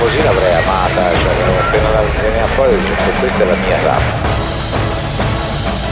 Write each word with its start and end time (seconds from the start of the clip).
così 0.00 0.22
l'avrei 0.22 0.54
amata, 0.54 1.14
cioè 1.14 1.30
avevo 1.30 1.58
appena 1.60 1.88
la 1.90 2.00
veniva 2.22 2.46
fuori 2.54 2.74
ho 2.74 2.78
detto 2.78 3.20
questa 3.20 3.42
è 3.42 3.46
la 3.46 3.54
mia 3.54 3.76
tappa. 3.84 4.38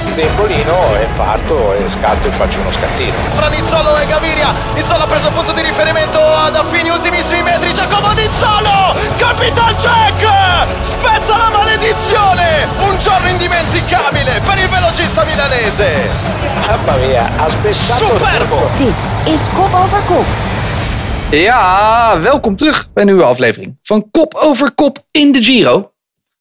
Il 0.06 0.14
tempolino 0.14 0.94
è 0.94 1.06
fatto 1.14 1.74
e 1.74 1.84
scatto 1.90 2.26
e 2.26 2.30
faccio 2.32 2.58
uno 2.58 2.72
scattino. 2.72 3.14
Tra 3.36 3.48
Nizzolo 3.48 3.96
e 3.96 4.06
Gaviria, 4.06 4.54
Nizzolo 4.74 5.04
ha 5.04 5.06
preso 5.06 5.30
punto 5.30 5.52
di 5.52 5.60
riferimento 5.60 6.18
ad 6.18 6.56
affini 6.56 6.88
ultimissimi 6.88 7.42
metri, 7.42 7.74
Giacomo 7.74 8.12
Nizzolo, 8.12 8.96
Capital 9.18 9.76
Jack, 9.76 10.66
spezza 10.82 11.36
la 11.36 11.50
maledizione, 11.52 12.66
un 12.80 12.98
giorno 12.98 13.28
indimenticabile 13.28 14.40
per 14.40 14.58
il 14.58 14.68
velocista 14.68 15.24
milanese. 15.24 16.08
Mamma 16.66 16.96
mia, 16.96 17.30
ha 17.36 17.48
spezzato 17.50 18.08
Superbo! 18.08 18.70
Dit 18.76 18.98
is 19.24 19.48
Kop 19.54 19.72
Over 19.72 20.02
Kop. 20.06 20.67
Ja, 21.30 22.20
welkom 22.20 22.56
terug 22.56 22.92
bij 22.92 23.02
een 23.02 23.08
nieuwe 23.08 23.24
aflevering 23.24 23.78
van 23.82 24.10
Kop 24.10 24.34
over 24.34 24.72
Kop 24.72 25.06
in 25.10 25.32
de 25.32 25.42
Giro. 25.42 25.92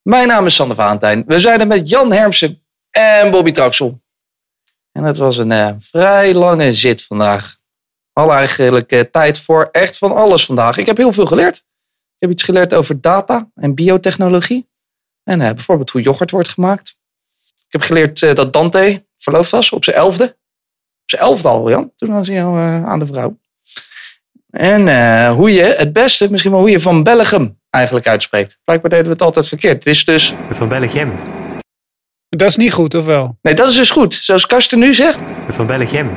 Mijn 0.01 0.27
naam 0.27 0.45
is 0.45 0.55
Sander 0.55 0.75
Valentijn. 0.75 1.23
We 1.25 1.39
zijn 1.39 1.59
er 1.59 1.67
met 1.67 1.89
Jan 1.89 2.11
Hermsen 2.11 2.63
en 2.89 3.31
Bobby 3.31 3.51
Traxel. 3.51 4.01
En 4.91 5.03
het 5.03 5.17
was 5.17 5.37
een 5.37 5.51
eh, 5.51 5.69
vrij 5.79 6.33
lange 6.33 6.73
zit 6.73 7.03
vandaag. 7.03 7.57
Hadden 8.13 8.35
eigenlijk 8.35 8.91
eh, 8.91 8.99
tijd 8.99 9.39
voor 9.39 9.69
echt 9.71 9.97
van 9.97 10.15
alles 10.15 10.45
vandaag. 10.45 10.77
Ik 10.77 10.85
heb 10.85 10.97
heel 10.97 11.13
veel 11.13 11.25
geleerd. 11.25 11.57
Ik 11.57 12.17
heb 12.17 12.29
iets 12.29 12.43
geleerd 12.43 12.73
over 12.73 13.01
data 13.01 13.49
en 13.55 13.75
biotechnologie. 13.75 14.69
En 15.23 15.41
eh, 15.41 15.53
bijvoorbeeld 15.53 15.89
hoe 15.89 16.01
yoghurt 16.01 16.31
wordt 16.31 16.49
gemaakt. 16.49 16.97
Ik 17.45 17.71
heb 17.71 17.81
geleerd 17.81 18.35
dat 18.35 18.53
Dante 18.53 19.05
verloofd 19.17 19.51
was 19.51 19.71
op 19.71 19.83
zijn 19.83 19.95
elfde. 19.95 20.23
Op 21.01 21.09
zijn 21.09 21.21
elfde 21.21 21.47
al, 21.47 21.69
Jan. 21.69 21.91
Toen 21.95 22.13
was 22.13 22.27
hij 22.27 22.43
al 22.43 22.57
aan 22.57 22.99
de 22.99 23.07
vrouw. 23.07 23.37
En 24.57 24.87
eh, 24.87 25.33
hoe 25.33 25.51
je 25.53 25.63
het 25.63 25.93
beste, 25.93 26.31
misschien 26.31 26.51
wel 26.51 26.59
hoe 26.59 26.69
je 26.69 26.79
van 26.79 27.03
Belgium 27.03 27.59
eigenlijk 27.69 28.07
uitspreekt. 28.07 28.57
Blijkbaar 28.63 28.89
deden 28.89 29.05
we 29.05 29.11
het 29.11 29.21
altijd 29.21 29.47
verkeerd. 29.47 29.73
Het 29.73 29.85
is 29.85 30.05
dus, 30.05 30.33
Van 30.49 30.67
Belgium. 30.67 31.11
Dat 32.29 32.47
is 32.47 32.55
niet 32.55 32.73
goed, 32.73 32.93
of 32.95 33.05
wel? 33.05 33.37
nee, 33.41 33.53
dat 33.53 33.69
is 33.69 33.75
dus 33.75 33.89
goed. 33.89 34.13
Zoals 34.13 34.45
Karsten 34.45 34.79
nu 34.79 34.93
zegt. 34.93 35.19
Van 35.47 35.65
Belgium. 35.67 36.09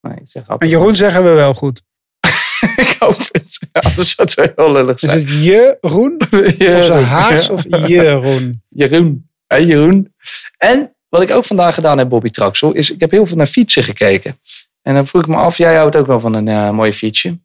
Nee, 0.00 0.16
ik 0.16 0.28
zeg 0.28 0.42
En 0.42 0.48
altijd. 0.48 0.70
Jeroen 0.70 0.94
zeggen 0.94 1.24
we 1.24 1.30
wel 1.30 1.54
goed. 1.54 1.82
ik 2.76 2.96
hoop 2.98 3.18
het. 3.18 3.58
Ja, 3.72 3.80
anders 3.80 4.14
zou 4.14 4.28
het 4.28 4.34
wel 4.34 4.66
heel 4.66 4.72
lullig 4.74 5.02
Is 5.02 5.10
zijn. 5.10 5.20
het 5.26 5.42
Jeroen? 5.44 6.20
Of 6.30 6.56
Jeroen. 6.58 6.82
zijn 6.82 7.04
Haars 7.04 7.50
of 7.50 7.64
Jeroen? 7.86 8.62
Jeroen. 8.68 9.30
Jeroen. 9.46 10.14
En 10.56 10.96
wat 11.08 11.22
ik 11.22 11.30
ook 11.30 11.44
vandaag 11.44 11.74
gedaan 11.74 11.98
heb, 11.98 12.08
Bobby 12.08 12.30
Traxel, 12.30 12.72
is 12.72 12.90
ik 12.90 13.00
heb 13.00 13.10
heel 13.10 13.26
veel 13.26 13.36
naar 13.36 13.46
fietsen 13.46 13.82
gekeken. 13.82 14.38
En 14.82 14.94
dan 14.94 15.06
vroeg 15.06 15.22
ik 15.22 15.28
me 15.28 15.36
af, 15.36 15.56
jij 15.56 15.76
houdt 15.76 15.96
ook 15.96 16.06
wel 16.06 16.20
van 16.20 16.34
een 16.34 16.48
eh, 16.48 16.70
mooi 16.70 16.92
fietsje. 16.92 17.40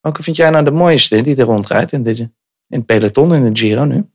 Welke 0.00 0.22
vind 0.22 0.36
jij 0.36 0.50
nou 0.50 0.64
de 0.64 0.70
mooiste 0.70 1.22
die 1.22 1.36
er 1.36 1.44
rondrijdt 1.44 1.92
in, 1.92 2.02
deze, 2.02 2.22
in 2.68 2.78
het 2.78 2.86
peloton, 2.86 3.34
in 3.34 3.52
de 3.52 3.60
Giro 3.60 3.84
nu? 3.84 4.10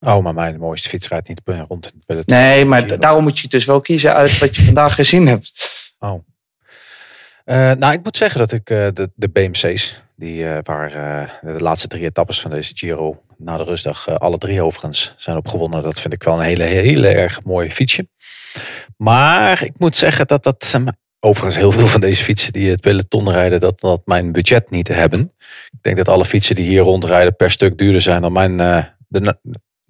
Oh, 0.00 0.22
maar 0.22 0.34
mijn 0.34 0.58
mooiste 0.58 0.88
fiets 0.88 1.08
rijdt 1.08 1.28
niet 1.28 1.40
rond 1.44 1.86
in 1.86 1.92
het 1.96 2.06
peloton. 2.06 2.36
Nee, 2.36 2.64
maar 2.64 2.98
daarom 2.98 3.22
moet 3.22 3.38
je 3.38 3.48
dus 3.48 3.64
wel 3.64 3.80
kiezen 3.80 4.14
uit 4.14 4.38
wat 4.38 4.56
je 4.56 4.64
vandaag 4.64 4.94
gezien 4.94 5.26
hebt. 5.26 5.72
Eh, 7.44 7.72
nou, 7.72 7.92
ik 7.92 8.04
moet 8.04 8.16
zeggen 8.16 8.38
dat 8.38 8.52
ik 8.52 8.70
eh, 8.70 8.86
de, 8.92 9.10
de 9.14 9.28
BMC's, 9.28 10.02
die 10.16 10.46
waar 10.62 10.90
de 11.42 11.60
laatste 11.60 11.88
drie 11.88 12.04
etappes 12.04 12.40
van 12.40 12.50
deze 12.50 12.76
Giro 12.76 13.22
na 13.38 13.56
de 13.56 13.62
rustdag, 13.62 14.08
alle 14.08 14.38
drie 14.38 14.62
overigens, 14.62 15.14
zijn 15.16 15.36
opgewonnen. 15.36 15.82
Dat 15.82 16.00
vind 16.00 16.14
ik 16.14 16.22
wel 16.22 16.34
een 16.34 16.44
hele, 16.44 16.62
hele 16.62 17.08
erg 17.08 17.42
mooi 17.42 17.70
fietsje. 17.70 18.08
Maar 18.96 19.62
ik 19.62 19.72
moet 19.78 19.96
zeggen 19.96 20.26
dat 20.26 20.42
dat, 20.42 20.80
overigens 21.24 21.56
heel 21.56 21.72
veel 21.72 21.86
van 21.86 22.00
deze 22.00 22.22
fietsen 22.22 22.52
die 22.52 22.70
het 22.70 22.80
peloton 22.80 23.30
rijden, 23.30 23.60
dat 23.60 23.80
dat 23.80 24.02
mijn 24.04 24.32
budget 24.32 24.70
niet 24.70 24.88
hebben. 24.88 25.32
Ik 25.70 25.82
denk 25.82 25.96
dat 25.96 26.08
alle 26.08 26.24
fietsen 26.24 26.54
die 26.54 26.64
hier 26.64 26.82
rondrijden 26.82 27.36
per 27.36 27.50
stuk 27.50 27.78
duurder 27.78 28.00
zijn 28.00 28.22
dan 28.22 28.32
mijn 28.32 28.60
eh, 28.60 28.84
de, 29.08 29.38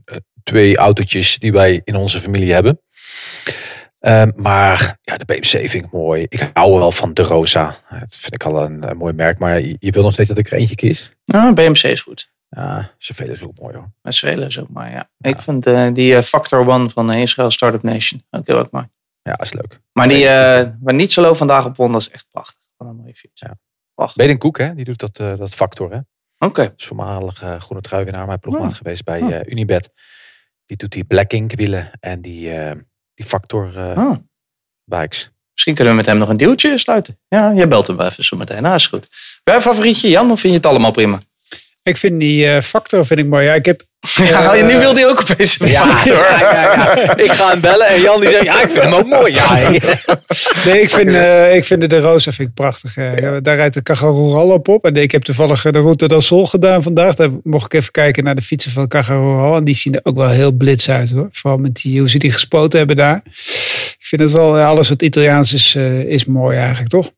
eh, 0.04 0.16
twee 0.42 0.76
autootjes 0.76 1.38
die 1.38 1.52
wij 1.52 1.80
in 1.84 1.96
onze 1.96 2.20
familie 2.20 2.52
hebben. 2.52 2.80
Ehm, 3.98 4.30
maar 4.36 4.98
ja, 5.02 5.16
de 5.16 5.24
BMC 5.24 5.68
vind 5.68 5.74
ik 5.84 5.92
mooi. 5.92 6.26
Ik 6.28 6.50
hou 6.52 6.78
wel 6.78 6.92
van 6.92 7.14
de 7.14 7.22
Rosa. 7.22 7.76
Dat 8.00 8.16
vind 8.16 8.34
ik 8.34 8.44
al 8.44 8.64
een, 8.64 8.90
een 8.90 8.96
mooi 8.96 9.12
merk. 9.12 9.38
Maar 9.38 9.60
je, 9.60 9.76
je 9.78 9.90
wil 9.90 10.02
nog 10.02 10.12
steeds 10.12 10.28
dat 10.28 10.38
ik 10.38 10.46
er 10.50 10.58
eentje 10.58 10.74
kies. 10.74 11.10
Nou, 11.24 11.52
BMC 11.52 11.82
is 11.82 12.00
goed. 12.00 12.32
Ja, 12.48 12.90
zoveel 12.98 13.28
is 13.28 13.42
ook 13.42 13.60
mooi 13.60 13.74
hoor. 13.74 13.92
Met 14.02 14.14
Zweden 14.14 14.46
is 14.46 14.58
ook 14.58 14.68
maar 14.68 14.90
ja. 14.90 15.10
Ik 15.20 15.40
vind 15.40 15.66
eh, 15.66 15.88
die 15.92 16.22
Factor 16.22 16.68
One 16.68 16.90
van 16.90 17.12
Israël 17.12 17.50
Startup 17.50 17.82
Nation 17.82 18.22
ook 18.30 18.46
heel 18.46 18.58
erg 18.58 18.70
mooi. 18.70 18.86
Ja, 19.28 19.40
is 19.40 19.52
leuk. 19.52 19.78
Maar 19.92 20.08
die 20.08 20.26
eh 20.28 20.68
waar 20.80 20.94
niet 20.94 21.12
zo 21.12 21.34
vandaag 21.34 21.64
op 21.64 21.76
won, 21.76 21.92
dat 21.92 22.00
is 22.00 22.10
echt 22.10 22.26
prachtig. 22.30 22.62
Wat 22.76 22.88
een 22.88 22.96
mooie 22.96 23.14
fiets. 23.14 23.40
Ja. 23.40 23.58
Wacht. 23.94 24.16
Beden 24.16 24.38
Koek, 24.38 24.58
hè? 24.58 24.74
Die 24.74 24.84
doet 24.84 24.98
dat, 24.98 25.18
eh, 25.18 25.36
dat 25.36 25.54
factor, 25.54 25.92
hè? 25.92 25.98
Oké. 26.38 26.62
Dat 26.62 26.72
is 26.76 26.86
voormalig 26.86 27.42
eh, 27.42 27.60
groene 27.60 27.82
truiwinnaar, 27.82 28.26
mijn 28.26 28.38
ploegmaat 28.38 28.70
Oh. 28.70 28.76
geweest 28.76 29.04
bij 29.04 29.20
eh, 29.20 29.52
Unibet. 29.52 29.90
Die 30.66 30.76
doet 30.76 30.92
die 30.92 31.04
Black 31.04 31.32
Ink 31.32 31.52
wielen 31.54 31.90
en 32.00 32.20
die, 32.22 32.50
eh, 32.54 32.76
die 33.14 33.26
factor 33.26 33.78
eh, 33.78 33.98
Oh. 33.98 34.16
bikes. 34.84 35.30
Misschien 35.52 35.74
kunnen 35.74 35.92
we 35.92 35.98
met 35.98 36.06
hem 36.08 36.18
nog 36.18 36.28
een 36.28 36.36
deeltje 36.36 36.78
sluiten. 36.78 37.18
Ja, 37.28 37.50
je 37.50 37.66
belt 37.68 37.86
hem 37.86 37.96
wel 37.96 38.06
even 38.06 38.24
zo 38.24 38.36
meteen. 38.36 38.62
Nou, 38.62 38.74
is 38.74 38.86
goed. 38.86 39.08
Ben 39.44 39.54
je 39.54 39.60
een 39.60 39.66
favorietje, 39.66 40.08
Jan? 40.08 40.30
Of 40.30 40.40
vind 40.40 40.52
je 40.52 40.58
het 40.58 40.68
allemaal 40.68 40.90
prima? 40.90 41.20
Ik 41.82 41.96
vind 41.96 42.20
die 42.20 42.46
eh, 42.46 42.60
factor 42.60 43.06
vind 43.06 43.20
ik 43.20 43.26
mooi. 43.26 43.44
Ja, 43.44 43.54
ik 43.54 43.64
heb, 43.64 43.82
Ja, 44.14 44.54
nu 44.62 44.78
wil 44.78 44.94
hij 44.94 45.06
ook 45.08 45.20
opeens 45.30 45.60
een 45.60 45.68
factor. 45.68 46.26
Ik 47.24 47.30
ga 47.32 47.50
hem 47.50 47.60
bellen 47.60 47.86
en 47.86 48.00
Jan 48.00 48.20
die 48.20 48.28
zegt, 48.30 48.44
ja, 48.44 48.62
ik 48.62 48.70
vind 48.70 48.84
hem 48.84 48.92
ook 48.92 49.06
mooi. 49.06 49.34
Ja, 49.34 49.58
nee, 50.66 50.80
ik 50.82 50.90
vind, 50.90 51.08
eh, 51.08 51.54
ik 51.56 51.64
vind 51.64 51.80
de, 51.80 51.86
de 51.86 51.98
Rosa 52.00 52.32
vind 52.32 52.48
ik 52.48 52.54
prachtig. 52.54 52.96
eh. 52.96 53.18
Ja, 53.18 53.40
Daar 53.40 53.56
rijdt 53.56 53.74
de 53.74 53.82
Cagarural 53.82 54.50
op 54.50 54.68
op. 54.68 54.84
En 54.84 54.94
ik 54.96 55.12
heb 55.12 55.22
toevallig 55.22 55.64
eh, 55.64 55.72
de 55.72 55.78
Route 55.80 56.08
del 56.08 56.20
Sol 56.20 56.46
gedaan 56.46 56.82
vandaag. 56.82 57.14
Daar 57.14 57.28
mocht 57.42 57.64
ik 57.64 57.72
even 57.80 57.90
kijken 57.92 58.24
naar 58.24 58.34
de 58.34 58.42
fietsen 58.42 58.70
van 58.70 58.88
Cagarural. 58.88 59.56
En 59.56 59.64
die 59.64 59.74
zien 59.74 59.94
er 59.94 60.00
ook 60.02 60.16
wel 60.16 60.28
heel 60.28 60.52
blits 60.52 60.90
uit 60.90 61.10
hoor. 61.10 61.28
Vooral 61.32 61.58
met 61.60 61.74
die, 61.74 61.98
hoe 61.98 62.08
ze 62.10 62.18
die 62.18 62.32
gespoten 62.32 62.78
hebben 62.78 62.96
daar. 62.96 63.22
Ik 63.24 64.06
vind 64.10 64.20
het 64.22 64.32
wel, 64.32 64.58
eh, 64.58 64.66
alles 64.66 64.88
wat 64.88 65.02
Italiaans 65.02 65.52
is, 65.52 65.74
eh, 65.74 66.00
is 66.00 66.24
mooi 66.24 66.56
eigenlijk 66.58 66.88
toch? 66.88 67.10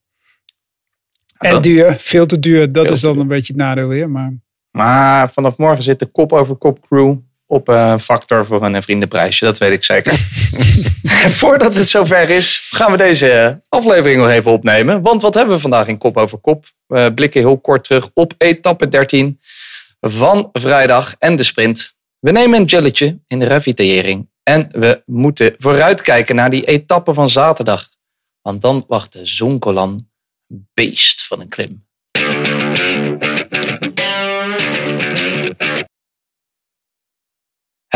En 1.38 1.60
duur, 1.60 1.96
veel 1.98 2.26
te 2.26 2.38
duur. 2.38 2.72
Dat 2.72 2.86
Veel 2.86 2.94
is 2.94 3.00
dan 3.00 3.12
duur. 3.12 3.22
een 3.22 3.28
beetje 3.28 3.52
het 3.52 3.62
nadeel 3.62 3.88
weer. 3.88 4.10
Maar 4.10 4.32
Maar 4.76 5.32
vanaf 5.32 5.56
morgen 5.56 5.82
zit 5.82 5.98
de 5.98 6.06
kop 6.06 6.32
over 6.32 6.54
kop 6.54 6.86
crew 6.88 7.16
op 7.46 7.68
een 7.68 8.00
factor 8.00 8.46
voor 8.46 8.62
een 8.62 8.82
vriendenprijsje. 8.82 9.44
Dat 9.44 9.58
weet 9.58 9.70
ik 9.70 9.84
zeker. 9.84 10.12
Voordat 11.40 11.74
het 11.74 11.88
zover 11.88 12.30
is, 12.30 12.68
gaan 12.70 12.90
we 12.90 12.96
deze 12.96 13.60
aflevering 13.68 14.20
nog 14.20 14.30
even 14.30 14.50
opnemen. 14.50 15.02
Want 15.02 15.22
wat 15.22 15.34
hebben 15.34 15.54
we 15.54 15.60
vandaag 15.60 15.86
in 15.86 15.98
kop 15.98 16.16
over 16.16 16.38
kop? 16.38 16.64
We 16.86 17.12
blikken 17.14 17.40
heel 17.40 17.58
kort 17.58 17.84
terug 17.84 18.10
op 18.14 18.34
etappe 18.38 18.88
13 18.88 19.40
van 20.00 20.48
vrijdag 20.52 21.14
en 21.18 21.36
de 21.36 21.44
sprint. 21.44 21.94
We 22.18 22.30
nemen 22.30 22.58
een 22.58 22.64
jelletje 22.64 23.18
in 23.26 23.38
de 23.38 23.46
ravitaillering. 23.46 24.28
En 24.42 24.68
we 24.72 25.02
moeten 25.06 25.54
vooruitkijken 25.58 26.34
naar 26.34 26.50
die 26.50 26.64
etappe 26.64 27.14
van 27.14 27.28
zaterdag. 27.28 27.88
Want 28.42 28.62
dan 28.62 28.84
wacht 28.88 29.12
de 29.12 29.26
Zonkolan 29.26 30.08
beest 30.74 31.26
van 31.26 31.40
een 31.40 31.48
klim. 31.48 31.85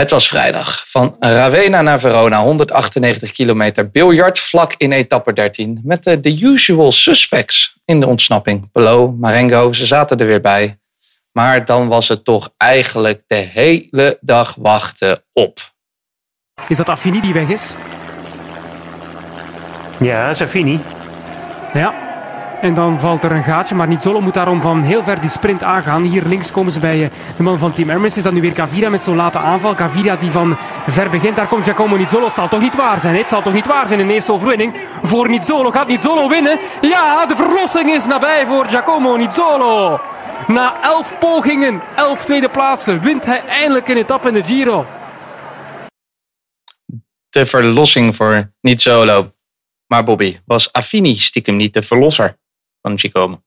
Het 0.00 0.10
was 0.10 0.28
vrijdag. 0.28 0.84
Van 0.86 1.16
Ravenna 1.18 1.82
naar 1.82 2.00
Verona, 2.00 2.40
198 2.42 3.32
kilometer 3.32 3.90
biljartvlak 3.90 4.74
in 4.76 4.92
etappe 4.92 5.32
13. 5.32 5.80
Met 5.84 6.04
de, 6.04 6.20
de 6.20 6.42
usual 6.42 6.92
suspects 6.92 7.80
in 7.84 8.00
de 8.00 8.06
ontsnapping. 8.06 8.72
Pelot, 8.72 9.18
Marengo, 9.18 9.72
ze 9.72 9.86
zaten 9.86 10.18
er 10.18 10.26
weer 10.26 10.40
bij. 10.40 10.78
Maar 11.32 11.64
dan 11.64 11.88
was 11.88 12.08
het 12.08 12.24
toch 12.24 12.50
eigenlijk 12.56 13.22
de 13.26 13.34
hele 13.34 14.18
dag 14.20 14.54
wachten 14.58 15.24
op. 15.32 15.60
Is 16.68 16.76
dat 16.76 16.88
Affini 16.88 17.20
die 17.20 17.32
weg 17.32 17.48
is? 17.48 17.74
Ja, 19.98 20.34
Safini. 20.34 20.80
Ja. 21.72 22.09
En 22.60 22.74
dan 22.74 23.00
valt 23.00 23.24
er 23.24 23.32
een 23.32 23.42
gaatje, 23.42 23.74
maar 23.74 23.86
niet 23.86 24.02
Zolo 24.02 24.20
moet 24.20 24.34
daarom 24.34 24.60
van 24.60 24.82
heel 24.82 25.02
ver 25.02 25.20
die 25.20 25.30
sprint 25.30 25.62
aangaan. 25.62 26.02
Hier 26.02 26.22
links 26.26 26.52
komen 26.52 26.72
ze 26.72 26.80
bij 26.80 27.02
eh, 27.02 27.10
de 27.36 27.42
man 27.42 27.58
van 27.58 27.72
Team 27.72 27.88
Hermes. 27.88 28.16
Is 28.16 28.22
dat 28.22 28.32
nu 28.32 28.40
weer 28.40 28.52
Cavira 28.52 28.88
met 28.88 29.00
zo'n 29.00 29.16
late 29.16 29.38
aanval. 29.38 29.74
Cavira 29.74 30.16
die 30.16 30.30
van 30.30 30.56
ver 30.86 31.10
begint. 31.10 31.36
Daar 31.36 31.46
komt 31.46 31.64
Giacomo 31.64 31.96
Nizzolo. 31.96 32.24
Het 32.24 32.34
zal 32.34 32.48
toch 32.48 32.60
niet 32.60 32.76
waar 32.76 33.00
zijn. 33.00 33.16
Het 33.16 33.28
zal 33.28 33.42
toch 33.42 33.52
niet 33.52 33.66
waar 33.66 33.86
zijn 33.86 34.00
in 34.00 34.10
eerste 34.10 34.32
overwinning 34.32 34.74
voor 35.02 35.28
Nizzolo. 35.28 35.70
Gaat 35.70 35.86
Nizzolo 35.86 36.28
winnen? 36.28 36.58
Ja, 36.80 37.26
de 37.26 37.36
verlossing 37.36 37.90
is 37.90 38.06
nabij 38.06 38.46
voor 38.46 38.64
Giacomo 38.64 39.16
Nizzolo. 39.16 40.00
Na 40.46 40.74
elf 40.82 41.18
pogingen, 41.18 41.80
elf 41.96 42.24
tweede 42.24 42.48
plaatsen, 42.48 43.00
wint 43.00 43.26
hij 43.26 43.44
eindelijk 43.46 43.88
een 43.88 43.96
etappe 43.96 44.28
in 44.28 44.34
de 44.34 44.44
Giro. 44.44 44.86
De 47.28 47.46
verlossing 47.46 48.16
voor 48.16 48.52
niet 48.60 48.80
solo. 48.80 49.32
Maar 49.86 50.04
Bobby, 50.04 50.38
was 50.44 50.72
Affini 50.72 51.16
stiekem 51.18 51.56
niet 51.56 51.74
de 51.74 51.82
verlosser 51.82 52.38
van? 52.82 53.44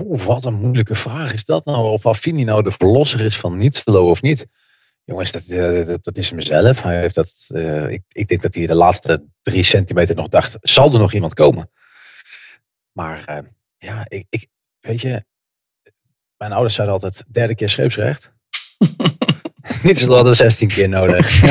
Oeh, 0.00 0.22
wat 0.22 0.44
een 0.44 0.54
moeilijke 0.54 0.94
vraag 0.94 1.32
is 1.32 1.44
dat 1.44 1.64
nou. 1.64 1.90
Of 1.90 2.06
Affini 2.06 2.44
nou 2.44 2.62
de 2.62 2.70
verlosser 2.70 3.20
is 3.20 3.36
van 3.36 3.56
Nietzelo 3.56 4.10
of 4.10 4.22
niet. 4.22 4.46
Jongens, 5.04 5.32
dat, 5.32 5.46
eh, 5.46 5.86
dat, 5.86 6.04
dat 6.04 6.16
is 6.16 6.32
mezelf. 6.32 6.82
Hij 6.82 7.00
heeft 7.00 7.14
dat, 7.14 7.46
eh, 7.48 7.90
ik, 7.90 8.02
ik 8.08 8.28
denk 8.28 8.42
dat 8.42 8.54
hij 8.54 8.66
de 8.66 8.74
laatste 8.74 9.24
drie 9.42 9.62
centimeter 9.62 10.14
nog 10.14 10.28
dacht, 10.28 10.56
zal 10.60 10.92
er 10.92 10.98
nog 10.98 11.12
iemand 11.12 11.34
komen? 11.34 11.70
Maar 12.92 13.24
eh, 13.24 13.38
ja, 13.78 14.04
ik, 14.08 14.26
ik, 14.28 14.48
weet 14.80 15.00
je, 15.00 15.24
mijn 16.36 16.52
ouders 16.52 16.74
zeiden 16.74 16.94
altijd, 16.94 17.24
derde 17.28 17.54
keer 17.54 17.68
scheepsrecht. 17.68 18.32
Niet 19.82 19.98
zo 19.98 20.22
dan 20.22 20.34
16 20.34 20.68
keer 20.68 20.88
nodig. 20.88 21.42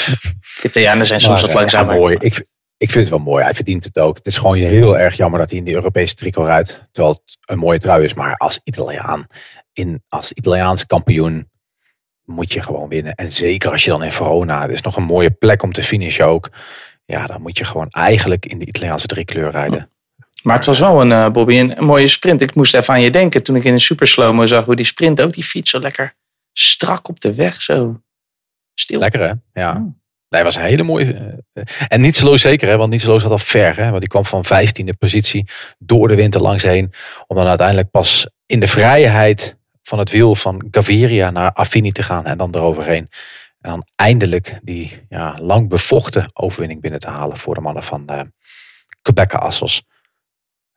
Italianen 0.62 1.06
zijn 1.06 1.20
soms 1.20 1.40
Maar, 1.40 1.50
wat 1.50 1.60
langzamer. 1.60 1.94
mooi. 1.94 2.16
Ik, 2.20 2.46
ik 2.84 2.90
vind 2.90 3.08
het 3.08 3.16
wel 3.16 3.24
mooi. 3.24 3.44
Hij 3.44 3.54
verdient 3.54 3.84
het 3.84 3.98
ook. 3.98 4.16
Het 4.16 4.26
is 4.26 4.36
gewoon 4.36 4.56
heel 4.56 4.98
erg 4.98 5.16
jammer 5.16 5.38
dat 5.38 5.50
hij 5.50 5.58
in 5.58 5.64
die 5.64 5.74
Europese 5.74 6.14
tricot 6.14 6.46
rijdt. 6.46 6.88
Terwijl 6.92 7.14
het 7.14 7.38
een 7.44 7.58
mooie 7.58 7.78
trui 7.78 8.04
is. 8.04 8.14
Maar 8.14 8.36
als 8.36 8.60
Italiaan, 8.64 9.26
in, 9.72 10.02
als 10.08 10.32
Italiaans 10.32 10.86
kampioen, 10.86 11.50
moet 12.24 12.52
je 12.52 12.62
gewoon 12.62 12.88
winnen. 12.88 13.14
En 13.14 13.32
zeker 13.32 13.70
als 13.70 13.84
je 13.84 13.90
dan 13.90 14.04
in 14.04 14.12
Verona, 14.12 14.62
het 14.62 14.70
is 14.70 14.82
nog 14.82 14.96
een 14.96 15.04
mooie 15.04 15.30
plek 15.30 15.62
om 15.62 15.72
te 15.72 15.82
finishen 15.82 16.26
ook. 16.26 16.50
Ja, 17.04 17.26
dan 17.26 17.42
moet 17.42 17.58
je 17.58 17.64
gewoon 17.64 17.88
eigenlijk 17.88 18.46
in 18.46 18.58
de 18.58 18.66
Italiaanse 18.66 19.06
driekleur 19.06 19.50
rijden. 19.50 19.90
Maar 20.42 20.56
het 20.56 20.66
was 20.66 20.78
wel 20.78 21.00
een, 21.00 21.12
eh, 21.12 21.30
Bobby, 21.30 21.58
een, 21.58 21.78
een 21.78 21.84
mooie 21.84 22.08
sprint. 22.08 22.42
Ik 22.42 22.54
moest 22.54 22.74
even 22.74 22.94
aan 22.94 23.00
je 23.00 23.10
denken 23.10 23.42
toen 23.42 23.56
ik 23.56 23.64
in 23.64 23.72
een 23.72 23.80
super 23.80 24.06
slow-mo 24.06 24.46
zag 24.46 24.64
hoe 24.64 24.76
die 24.76 24.84
sprint 24.84 25.20
ook 25.20 25.32
die 25.32 25.44
fiets 25.44 25.70
zo 25.70 25.78
lekker 25.78 26.14
strak 26.52 27.08
op 27.08 27.20
de 27.20 27.34
weg 27.34 27.62
zo 27.62 28.02
stil. 28.74 28.98
Lekker 28.98 29.20
hè? 29.20 29.60
Ja. 29.60 29.72
Oh. 29.76 30.02
Nee, 30.34 30.42
was 30.42 30.56
een 30.56 30.62
hele 30.62 30.82
mooie. 30.82 31.12
eh, 31.14 31.22
eh, 31.52 31.64
En 31.88 32.00
niet 32.00 32.16
slow 32.16 32.36
zeker, 32.36 32.68
hè? 32.68 32.76
want 32.76 32.90
niet 32.90 33.00
slow 33.00 33.20
zat 33.20 33.30
al 33.30 33.38
ver. 33.38 33.76
Hè? 33.76 33.88
Want 33.88 34.00
die 34.00 34.08
kwam 34.08 34.24
van 34.24 34.44
15e 34.44 34.92
positie 34.98 35.48
door 35.78 36.08
de 36.08 36.14
winter 36.14 36.40
langs 36.40 36.62
heen. 36.62 36.92
Om 37.26 37.36
dan 37.36 37.46
uiteindelijk 37.46 37.90
pas 37.90 38.28
in 38.46 38.60
de 38.60 38.66
vrijheid 38.68 39.56
van 39.82 39.98
het 39.98 40.10
wiel 40.10 40.34
van 40.34 40.66
Gaviria 40.70 41.30
naar 41.30 41.52
Affini 41.52 41.92
te 41.92 42.02
gaan. 42.02 42.26
En 42.26 42.38
dan 42.38 42.54
eroverheen. 42.54 43.08
En 43.60 43.70
dan 43.70 43.86
eindelijk 43.96 44.58
die 44.62 45.06
ja, 45.08 45.36
lang 45.40 45.68
bevochten 45.68 46.30
overwinning 46.32 46.80
binnen 46.80 47.00
te 47.00 47.08
halen 47.08 47.36
voor 47.36 47.54
de 47.54 47.60
mannen 47.60 47.82
van 47.82 48.06
eh 48.06 48.20
Quebec 49.02 49.34
Assos. 49.34 49.82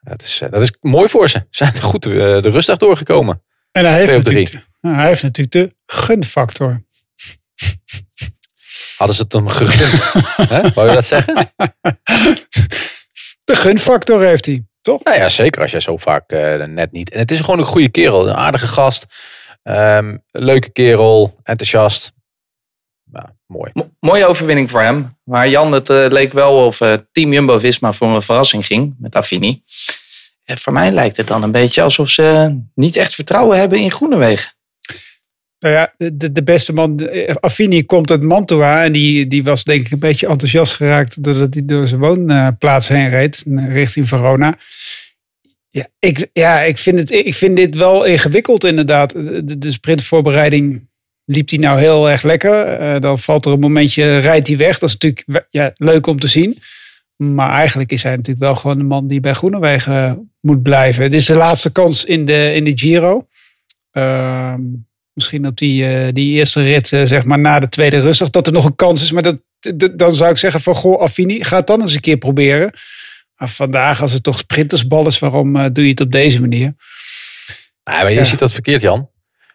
Dat 0.01 0.21
is, 0.21 0.42
dat 0.50 0.62
is 0.62 0.77
mooi 0.81 1.09
voor 1.09 1.30
ze. 1.30 1.38
Ze 1.38 1.45
zijn 1.50 1.81
goed 1.81 2.04
de 2.04 2.39
rustdag 2.39 2.77
doorgekomen. 2.77 3.44
En 3.71 3.86
hij 3.86 3.94
heeft, 4.00 4.12
natuurlijk, 4.12 4.68
hij 4.81 5.07
heeft 5.07 5.24
natuurlijk 5.24 5.51
de 5.51 5.75
gunfactor. 5.94 6.86
Hadden 8.97 9.15
ze 9.15 9.21
het 9.21 9.33
hem 9.33 9.47
gegund? 9.47 10.03
Hè? 10.53 10.71
Wou 10.73 10.88
je 10.88 10.94
dat 10.94 11.05
zeggen? 11.05 11.51
De 13.44 13.55
gunfactor 13.55 14.23
heeft 14.23 14.45
hij, 14.45 14.65
toch? 14.81 15.03
Nou 15.03 15.17
ja, 15.17 15.29
zeker 15.29 15.61
als 15.61 15.71
jij 15.71 15.79
zo 15.79 15.97
vaak 15.97 16.31
eh, 16.31 16.63
net 16.63 16.91
niet. 16.91 17.11
En 17.11 17.19
het 17.19 17.31
is 17.31 17.39
gewoon 17.39 17.59
een 17.59 17.65
goede 17.65 17.89
kerel, 17.89 18.27
een 18.27 18.35
aardige 18.35 18.67
gast. 18.67 19.05
Ehm, 19.63 20.07
een 20.31 20.44
leuke 20.44 20.69
kerel, 20.71 21.35
enthousiast. 21.44 22.11
Ja, 23.11 23.35
mooi. 23.45 23.71
Mo- 23.73 23.89
mooie 23.99 24.25
overwinning 24.25 24.69
voor 24.69 24.81
hem. 24.81 25.17
Maar 25.23 25.49
Jan, 25.49 25.71
het 25.71 25.89
eh, 25.89 26.05
leek 26.09 26.33
wel 26.33 26.65
of 26.65 26.81
eh, 26.81 26.94
Team 27.11 27.33
Jumbo-Visma 27.33 27.94
voor 27.94 28.07
een 28.07 28.21
verrassing 28.21 28.65
ging 28.65 28.95
met 28.99 29.15
Affini. 29.15 29.63
En 30.44 30.57
voor 30.57 30.73
mij 30.73 30.91
lijkt 30.91 31.17
het 31.17 31.27
dan 31.27 31.44
een 31.44 31.51
beetje 31.51 31.81
alsof 31.81 32.09
ze 32.09 32.57
niet 32.75 32.95
echt 32.95 33.15
vertrouwen 33.15 33.57
hebben 33.59 33.79
in 33.79 33.91
Groenewegen. 33.91 34.51
Nou 35.68 35.80
ja, 35.80 36.12
de, 36.14 36.31
de 36.31 36.44
beste 36.44 36.74
man, 36.74 37.00
eh, 37.00 37.36
Affini 37.36 37.84
komt 37.86 38.12
uit 38.12 38.22
Mantua. 38.22 38.84
En 38.84 38.92
die, 38.92 39.28
die 39.28 39.44
was 39.44 39.64
denk 39.64 39.86
ik 39.86 39.92
een 39.92 40.00
beetje 40.00 40.28
enthousiast 40.28 40.74
geraakt 40.74 41.24
doordat 41.24 41.54
hij 41.54 41.66
door 41.66 41.88
zijn 41.88 42.00
woonplaats 42.00 42.88
heen 42.88 43.10
reed. 43.10 43.44
eh, 43.48 43.74
Richting 43.74 44.08
Verona. 44.08 44.58
Ja, 45.69 45.88
ik, 46.00 46.30
ja 46.34 46.62
ik, 46.62 46.78
vind 46.78 47.00
het, 47.00 47.12
ik 47.12 47.36
vind 47.36 47.56
dit 47.56 47.75
wel 47.75 48.06
ingewikkeld 48.06 48.64
inderdaad. 48.64 49.12
De, 49.12 49.58
de 49.58 49.72
sprintvoorbereiding 49.72 50.88
liep 51.25 51.50
hij 51.50 51.60
nou 51.60 51.80
heel 51.80 52.10
erg 52.10 52.24
lekker. 52.24 52.64
Eh, 52.64 53.00
dan 53.00 53.19
valt 53.19 53.46
er 53.46 53.52
een 53.52 53.60
momentje, 53.60 54.18
rijdt 54.18 54.48
hij 54.48 54.58
weg. 54.58 54.80
Dat 54.80 54.90
is 54.90 54.98
natuurlijk 54.98 55.46
ja, 55.50 55.72
leuk 55.75 56.08
om 56.08 56.19
te 56.19 56.28
zien. 56.28 56.58
Maar 57.16 57.50
eigenlijk 57.50 57.92
is 57.92 58.04
hij 58.04 58.16
natuurlijk 58.16 58.46
wel 58.46 58.56
gewoon 58.56 58.78
de 58.78 58.84
man 58.84 59.08
die 59.08 59.19
bij 59.19 59.34
Groenewegen 59.34 60.31
moet 60.42 60.62
blijven. 60.62 61.10
Dit 61.10 61.19
is 61.19 61.25
de 61.25 61.36
laatste 61.36 61.72
kans 61.72 62.06
in 62.06 62.25
de, 62.25 62.54
in 62.54 62.64
de 62.64 62.78
Giro. 62.78 63.28
Ehm, 63.92 64.62
misschien 65.18 65.46
op 65.48 65.58
die, 65.58 65.86
eh, 65.88 66.08
die 66.14 66.34
eerste 66.34 66.62
rit, 66.64 66.94
eh, 66.94 67.02
zeg 67.04 67.24
maar 67.25 67.40
na 67.40 67.60
de 67.60 67.69
tweede 67.69 68.00
rustig, 68.00 68.30
dat 68.30 68.48
er 68.48 68.54
nog 68.54 68.66
een 68.66 68.75
kans 68.75 69.02
is. 69.02 69.12
Maar 69.12 69.24
dat, 69.24 69.38
dan 69.96 70.16
zou 70.16 70.30
ik 70.31 70.38
zeggen 70.38 70.62
van, 70.62 70.75
goh, 70.75 71.02
Affini, 71.02 71.44
ga 71.44 71.58
het 71.58 71.68
dan 71.68 71.81
eens 71.81 71.94
een 71.94 72.02
keer 72.02 72.18
proberen. 72.18 72.72
Maar 73.36 73.50
vandaag, 73.50 74.02
als 74.02 74.12
het 74.12 74.24
toch 74.24 74.38
sprintersbal 74.38 75.08
is, 75.08 75.19
waarom 75.19 75.56
eh, 75.56 75.66
doe 75.72 75.84
je 75.84 75.90
het 75.90 76.02
op 76.02 76.12
deze 76.12 76.42
manier? 76.42 76.74
Maar 77.84 78.10
je 78.10 78.16
Ja. 78.18 78.24
ziet 78.24 78.40
dat 78.40 78.52
verkeerd, 78.54 78.81
Jan. 78.81 79.10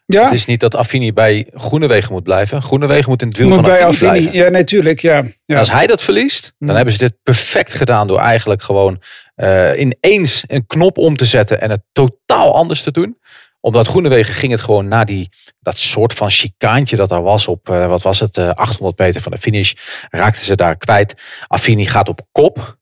Ja, 0.06 0.24
Het 0.24 0.32
is 0.32 0.44
niet 0.46 0.60
dat 0.60 0.74
Affini 0.74 1.12
bij 1.12 1.46
Groenewegen 1.54 2.12
moet 2.12 2.22
blijven. 2.22 2.62
Groenewegen 2.62 3.10
moet 3.10 3.22
in 3.22 3.28
het 3.28 3.36
wiel 3.36 3.46
moet 3.46 3.54
van 3.56 3.64
bij 3.64 3.84
Affini, 3.84 4.10
Affini. 4.10 4.20
blijven. 4.28 4.44
Ja, 4.44 4.50
natuurlijk, 4.58 5.00
ja. 5.00 5.24
Ja. 5.44 5.58
als 5.58 5.70
hij 5.70 5.86
dat 5.86 6.02
verliest, 6.02 6.42
dan 6.58 6.68
Mm. 6.68 6.74
hebben 6.74 6.92
ze 6.92 6.98
dit 6.98 7.14
perfect 7.22 7.74
gedaan 7.74 8.06
door 8.06 8.18
eigenlijk 8.18 8.62
gewoon 8.62 9.02
eh, 9.34 9.70
ineens 9.78 10.44
een 10.46 10.66
knop 10.66 10.98
om 10.98 11.16
te 11.16 11.24
zetten 11.24 11.60
en 11.60 11.70
het 11.70 11.82
totaal 11.92 12.54
anders 12.56 12.82
te 12.82 12.90
doen. 12.90 13.18
Omdat 13.62 13.86
Groenewegen 13.86 14.34
ging 14.34 14.52
het 14.52 14.60
gewoon 14.60 14.88
naar 14.88 15.06
die, 15.06 15.28
dat 15.60 15.78
soort 15.78 16.14
van 16.14 16.30
chicaantje 16.30 16.96
dat 16.96 17.10
er 17.10 17.22
was 17.22 17.48
op, 17.48 17.70
eh, 17.70 17.86
wat 17.86 18.02
was 18.02 18.20
het, 18.20 18.36
eh, 18.36 18.50
800 18.50 18.98
meter 18.98 19.20
van 19.20 19.32
de 19.32 19.38
finish. 19.38 19.72
Raakten 20.10 20.42
ze 20.42 20.54
daar 20.54 20.76
kwijt. 20.76 21.22
Affini 21.46 21.86
gaat 21.86 22.08
op 22.08 22.26
kop, 22.32 22.78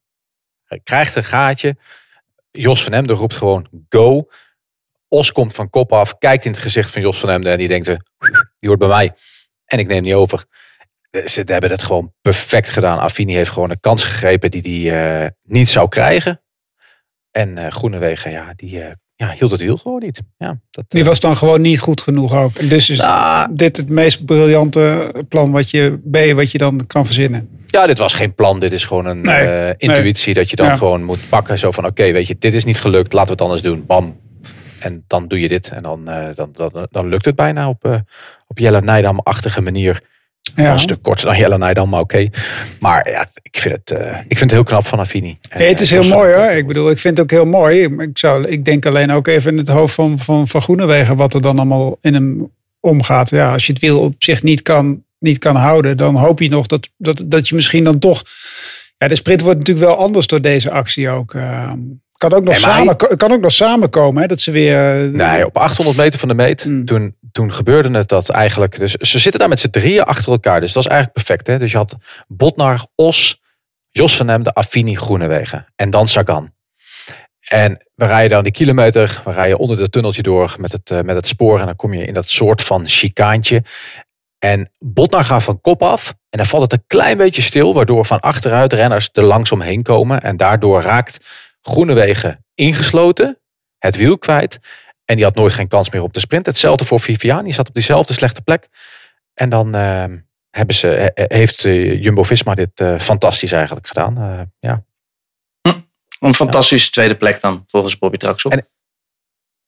krijgt 0.82 1.16
een 1.16 1.24
gaatje. 1.24 1.76
Jos 2.50 2.82
van 2.82 2.92
Emden 2.92 3.16
roept 3.16 3.34
gewoon 3.34 3.68
go. 3.88 4.28
Os 5.08 5.32
komt 5.32 5.54
van 5.54 5.70
kop 5.70 5.92
af, 5.92 6.18
kijkt 6.18 6.44
in 6.44 6.50
het 6.50 6.60
gezicht 6.60 6.90
van 6.90 7.02
Jos 7.02 7.18
van 7.18 7.30
Emden 7.30 7.52
en 7.52 7.58
die 7.58 7.68
denkt, 7.68 7.88
eh, 7.88 7.96
die 8.58 8.68
hoort 8.68 8.78
bij 8.78 8.88
mij. 8.88 9.14
En 9.64 9.78
ik 9.78 9.86
neem 9.86 10.02
die 10.02 10.16
over. 10.16 10.44
Ze 11.24 11.42
hebben 11.44 11.70
het 11.70 11.82
gewoon 11.82 12.14
perfect 12.20 12.70
gedaan. 12.70 12.98
Affini 12.98 13.34
heeft 13.34 13.50
gewoon 13.50 13.70
een 13.70 13.80
kans 13.80 14.04
gegrepen 14.04 14.50
die 14.50 14.90
hij 14.90 15.24
eh, 15.24 15.30
niet 15.42 15.68
zou 15.68 15.88
krijgen. 15.88 16.42
En 17.30 17.58
eh 17.58 17.70
Groenewegen, 17.70 18.30
ja, 18.30 18.52
die 18.56 18.82
eh, 18.82 18.92
ja, 19.26 19.34
hield 19.38 19.50
het 19.50 19.60
wiel 19.60 19.76
gewoon 19.76 20.00
niet. 20.02 20.22
Ja, 20.38 20.58
dat, 20.70 20.84
Die 20.88 21.00
eh, 21.00 21.06
was 21.06 21.20
dan 21.20 21.36
gewoon 21.36 21.60
niet 21.60 21.80
goed 21.80 22.00
genoeg 22.00 22.34
ook. 22.36 22.56
En 22.56 22.68
dus 22.68 22.90
is 22.90 22.98
nou, 22.98 23.48
dit 23.54 23.76
het 23.76 23.88
meest 23.88 24.24
briljante 24.24 25.12
plan 25.28 25.50
wat 25.50 25.70
je, 25.70 25.98
B, 26.10 26.34
wat 26.36 26.50
je 26.50 26.58
dan 26.58 26.80
kan 26.86 27.04
verzinnen. 27.06 27.48
ja, 27.66 27.86
dit 27.86 27.98
was 27.98 28.14
geen 28.14 28.34
plan. 28.34 28.60
Dit 28.60 28.72
is 28.72 28.84
gewoon 28.84 29.06
een 29.06 29.20
Nee, 29.20 29.46
eh, 29.46 29.74
intuïtie 29.76 30.34
dat 30.34 30.50
je 30.50 30.56
dan 30.56 30.66
Ja. 30.66 30.76
gewoon 30.76 31.02
moet 31.02 31.28
pakken. 31.28 31.58
Zo 31.58 31.70
van, 31.70 31.86
oké, 31.86 32.12
weet 32.12 32.26
je, 32.26 32.36
dit 32.38 32.54
is 32.54 32.64
niet 32.64 32.78
gelukt. 32.78 33.12
Laten 33.12 33.26
we 33.26 33.32
het 33.32 33.42
anders 33.42 33.62
doen. 33.62 33.86
Bam. 33.86 34.16
En 34.78 35.04
dan 35.06 35.28
doe 35.28 35.40
je 35.40 35.48
dit. 35.48 35.68
En 35.70 35.82
dan, 35.82 36.08
eh, 36.08 36.34
dan, 36.34 36.50
dan, 36.52 36.86
dan 36.90 37.08
lukt 37.08 37.24
het 37.24 37.34
bijna 37.34 37.68
op, 37.68 38.02
op 38.46 38.58
Jelle 38.58 38.80
Nijdam-achtige 38.80 39.60
manier. 39.60 40.00
Ja. 40.54 40.72
Een 40.72 40.78
stuk 40.78 41.02
korter 41.02 41.26
dan 41.26 41.36
Jelle 41.36 41.58
Nijdam, 41.58 41.88
maar 41.88 42.00
oké. 42.00 42.28
Maar 42.80 43.10
ja, 43.10 43.26
ik 43.42 43.56
vind, 43.58 43.74
het, 43.74 43.90
eh, 43.98 44.08
ik 44.28 44.38
vind 44.38 44.40
het 44.40 44.50
heel 44.50 44.62
knap 44.62 44.86
van 44.86 44.98
Affini. 44.98 45.38
Nee, 45.56 45.68
het 45.68 45.80
is 45.80 45.86
eh, 45.86 45.92
heel 45.92 46.02
Jos 46.02 46.12
mooi 46.16 46.32
van- 46.32 46.42
hoor. 46.42 46.50
Ik 46.50 46.66
bedoel, 46.66 46.90
ik 46.90 46.98
vind 46.98 47.16
het 47.16 47.26
ook 47.26 47.30
heel 47.38 47.50
mooi. 47.50 47.84
Ik, 47.98 48.18
zou, 48.18 48.48
ik 48.48 48.64
denk 48.64 48.86
alleen 48.86 49.10
ook 49.12 49.26
even 49.26 49.50
in 49.52 49.58
het 49.58 49.68
hoofd 49.68 49.94
van, 49.94 50.18
van, 50.18 50.48
van 50.48 50.60
Groenewegen 50.60 51.16
wat 51.16 51.34
er 51.34 51.42
dan 51.42 51.56
allemaal 51.56 51.98
in 52.00 52.14
hem 52.14 52.50
omgaat. 52.80 53.30
Ja, 53.30 53.52
als 53.52 53.66
je 53.66 53.72
het 53.72 53.82
wiel 53.82 54.00
op 54.00 54.14
zich 54.18 54.42
niet 54.42 54.62
kan, 54.62 55.02
niet 55.18 55.38
kan 55.38 55.56
houden, 55.56 55.96
dan 55.96 56.16
hoop 56.16 56.40
je 56.40 56.48
nog 56.48 56.66
dat, 56.66 56.88
dat, 56.96 57.22
dat 57.26 57.48
je 57.48 57.54
misschien 57.54 57.84
dan 57.84 57.98
toch. 57.98 58.22
Ja, 58.96 59.08
de 59.08 59.14
sprint 59.14 59.40
wordt 59.40 59.58
natuurlijk 59.58 59.86
wel 59.86 59.96
anders 59.96 60.26
door 60.26 60.40
deze 60.40 60.70
actie 60.70 61.08
ook. 61.10 61.34
Eh, 61.34 61.72
kan 62.16 62.32
ook 62.32 62.44
nog, 62.44 62.52
Nee, 62.52 62.62
samen, 62.62 62.96
kan 63.16 63.32
ook 63.32 63.40
nog 63.40 63.52
samenkomen, 63.52 64.22
hè, 64.22 64.28
dat 64.28 64.40
ze 64.40 64.50
weer. 64.50 65.04
eh, 65.04 65.10
Nee, 65.10 65.46
op 65.46 65.56
800 65.56 65.96
meter 65.96 66.18
van 66.18 66.28
de 66.28 66.34
meet, 66.34 66.64
Mm. 66.64 66.84
toen, 66.84 67.14
toen 67.32 67.52
gebeurde 67.52 67.98
het 67.98 68.08
dat 68.08 68.28
eigenlijk. 68.28 68.78
Dus 68.78 68.92
ze 68.92 69.18
zitten 69.18 69.40
daar 69.40 69.48
met 69.48 69.60
z'n 69.60 69.70
drieën 69.70 70.02
achter 70.02 70.32
elkaar. 70.32 70.60
Dus 70.60 70.72
dat 70.72 70.82
is 70.82 70.88
eigenlijk 70.88 71.24
perfect. 71.24 71.46
Hè? 71.46 71.58
Dus 71.58 71.70
je 71.70 71.76
had 71.76 71.96
Botnar, 72.28 72.86
Os, 72.94 73.40
Jos 73.90 74.16
van 74.16 74.28
Emden, 74.28 74.52
Affini, 74.52 74.96
Groenewegen. 74.96 75.66
En 75.76 75.90
dan 75.90 76.08
Sagan. 76.08 76.52
En 77.48 77.86
we 77.94 78.06
rijden 78.06 78.30
dan 78.30 78.42
die 78.42 78.52
kilometer, 78.52 79.22
we 79.24 79.32
rijden 79.32 79.58
onder 79.58 79.80
het 79.80 79.92
tunneltje 79.92 80.22
door 80.22 80.56
met 80.58 80.72
het, 80.72 80.90
eh, 80.90 81.00
met 81.00 81.16
het 81.16 81.26
spoor. 81.26 81.60
En 81.60 81.66
dan 81.66 81.76
kom 81.76 81.94
je 81.94 82.04
in 82.04 82.14
dat 82.14 82.28
soort 82.28 82.62
van 82.62 82.86
chicaantje. 82.86 83.62
En 84.38 84.70
Botnar 84.78 85.24
gaat 85.24 85.42
van 85.42 85.60
kop 85.60 85.82
af. 85.82 86.08
En 86.08 86.38
dan 86.38 86.46
valt 86.46 86.62
het 86.62 86.72
een 86.72 86.84
klein 86.86 87.16
beetje 87.16 87.42
stil, 87.42 87.74
waardoor 87.74 88.06
van 88.06 88.20
achteruit 88.20 88.72
renners 88.72 89.08
er 89.12 89.24
langs 89.24 89.52
omheen 89.52 89.82
komen. 89.82 90.22
En 90.22 90.36
daardoor 90.36 90.82
raakt 90.82 91.26
Groenewegen 91.62 92.44
ingesloten, 92.54 93.40
het 93.78 93.96
wiel 93.96 94.18
kwijt. 94.18 94.58
En 95.10 95.16
die 95.16 95.24
had 95.24 95.34
nooit 95.34 95.52
geen 95.52 95.68
kans 95.68 95.90
meer 95.90 96.02
op 96.02 96.12
de 96.14 96.20
sprint. 96.20 96.46
Hetzelfde 96.46 96.84
voor 96.84 97.00
Viviani, 97.00 97.52
zat 97.52 97.68
op 97.68 97.74
diezelfde 97.74 98.12
slechte 98.12 98.42
plek. 98.42 98.68
En 99.34 99.48
dan 99.48 99.74
eh, 99.74 100.04
hebben 100.50 100.74
ze, 100.74 100.86
he- 100.86 101.24
heeft 101.36 101.64
eh, 101.64 102.02
Jumbo-Visma 102.02 102.54
dit 102.54 102.80
eh, 102.80 102.98
fantastisch 102.98 103.52
eigenlijk 103.52 103.86
gedaan. 103.86 104.18
Eh, 104.18 104.40
ja. 104.58 104.84
Een 106.20 106.34
fantastische 106.34 106.90
tweede 106.90 107.16
plek 107.16 107.40
dan, 107.40 107.64
volgens 107.66 107.98
Bobby 107.98 108.16
Traxel. 108.16 108.50
En- 108.50 108.68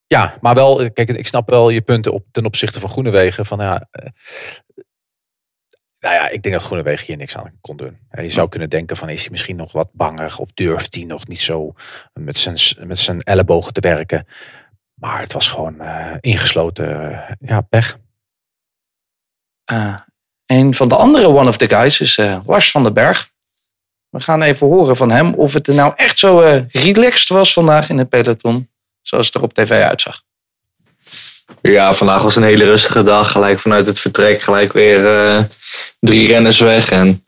ja, 0.07 0.39
maar 0.41 0.55
wel, 0.55 0.93
kijk, 0.93 1.11
ik 1.11 1.27
snap 1.27 1.51
wel 1.51 1.69
je 1.71 1.81
punten 1.81 2.13
op, 2.13 2.27
ten 2.31 2.45
opzichte 2.45 2.81
van 2.81 2.89
Groenewegen. 2.91 3.47
Van, 3.47 3.59
ja, 3.59 3.89
nou 6.01 6.15
ja, 6.15 6.29
ik 6.29 6.43
denk 6.43 6.55
dat 6.55 6.65
Groenewegen 6.65 7.07
hier 7.07 7.17
niks 7.17 7.37
aan 7.37 7.59
kon 7.61 7.77
doen. 7.77 7.99
Je 8.21 8.29
zou 8.29 8.49
kunnen 8.49 8.71
denken 8.71 8.97
van, 8.97 9.09
is 9.09 9.21
hij 9.21 9.31
misschien 9.31 9.57
nog 9.57 9.73
wat 9.73 9.89
banger? 9.93 10.37
Of 10.39 10.53
durft 10.53 10.95
hij 10.95 11.05
nog 11.05 11.27
niet 11.29 11.41
zo 11.41 11.75
met 12.13 12.39
zijn, 12.39 12.59
met 12.89 12.99
zijn 12.99 13.21
ellebogen 13.21 13.73
te 13.73 13.81
werken? 13.81 14.27
Maar 15.03 15.21
het 15.21 15.33
was 15.33 15.49
gewoon 15.49 15.81
eh, 15.81 16.07
ingesloten, 16.21 17.13
eh, 17.13 17.35
ja, 17.41 17.61
pech. 17.61 17.99
Eh, 19.65 19.95
een 20.47 20.75
van 20.75 20.89
de 20.89 20.97
andere 20.97 21.27
one 21.29 21.49
of 21.49 21.57
the 21.57 21.69
guys 21.69 22.01
is 22.01 22.19
eh, 22.19 22.39
Lars 22.47 22.71
van 22.71 22.83
den 22.83 22.95
Berg. 22.95 23.31
We 24.09 24.21
gaan 24.21 24.43
even 24.43 24.67
horen 24.67 24.97
van 24.97 25.11
hem 25.11 25.35
of 25.35 25.53
het 25.53 25.69
er 25.69 25.75
nou 25.75 25.93
echt 25.97 26.19
zo 26.19 26.41
eh, 26.41 26.63
relaxed 26.69 27.29
was 27.29 27.53
vandaag 27.53 27.89
in 27.89 27.99
het 27.99 28.09
peloton. 28.09 28.71
zoals 29.01 29.27
het 29.27 29.35
er 29.35 29.43
op 29.43 29.55
tv 29.55 29.83
uitzag. 29.83 30.23
Ja, 31.63 31.95
vandaag 31.95 32.23
was 32.23 32.37
een 32.37 32.43
hele 32.43 32.65
rustige 32.65 33.03
dag. 33.03 33.31
Gelijk 33.31 33.59
vanuit 33.59 33.87
het 33.87 33.99
vertrek, 33.99 34.43
gelijk 34.43 34.73
weer 34.73 35.17
eh, 35.17 35.45
drie 36.01 36.27
renners 36.27 36.61
weg. 36.61 36.91
En 36.91 37.25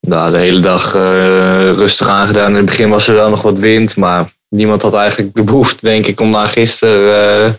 nou, 0.00 0.32
de 0.32 0.38
hele 0.38 0.60
dag 0.60 0.94
eh, 0.94 1.72
rustig 1.72 2.08
aangedaan. 2.08 2.50
In 2.50 2.56
het 2.56 2.64
begin 2.64 2.90
was 2.90 3.08
er 3.08 3.14
wel 3.14 3.30
nog 3.30 3.42
wat 3.42 3.58
wind, 3.58 3.96
maar 3.96 4.32
niemand 4.52 4.82
had 4.82 4.94
eigenlijk 4.94 5.34
de 5.34 5.44
behoefte, 5.44 5.78
denk 5.80 6.06
ik, 6.06 6.20
om 6.20 6.30
na 6.30 6.46
gisteren, 6.46 7.44
eh, 7.44 7.52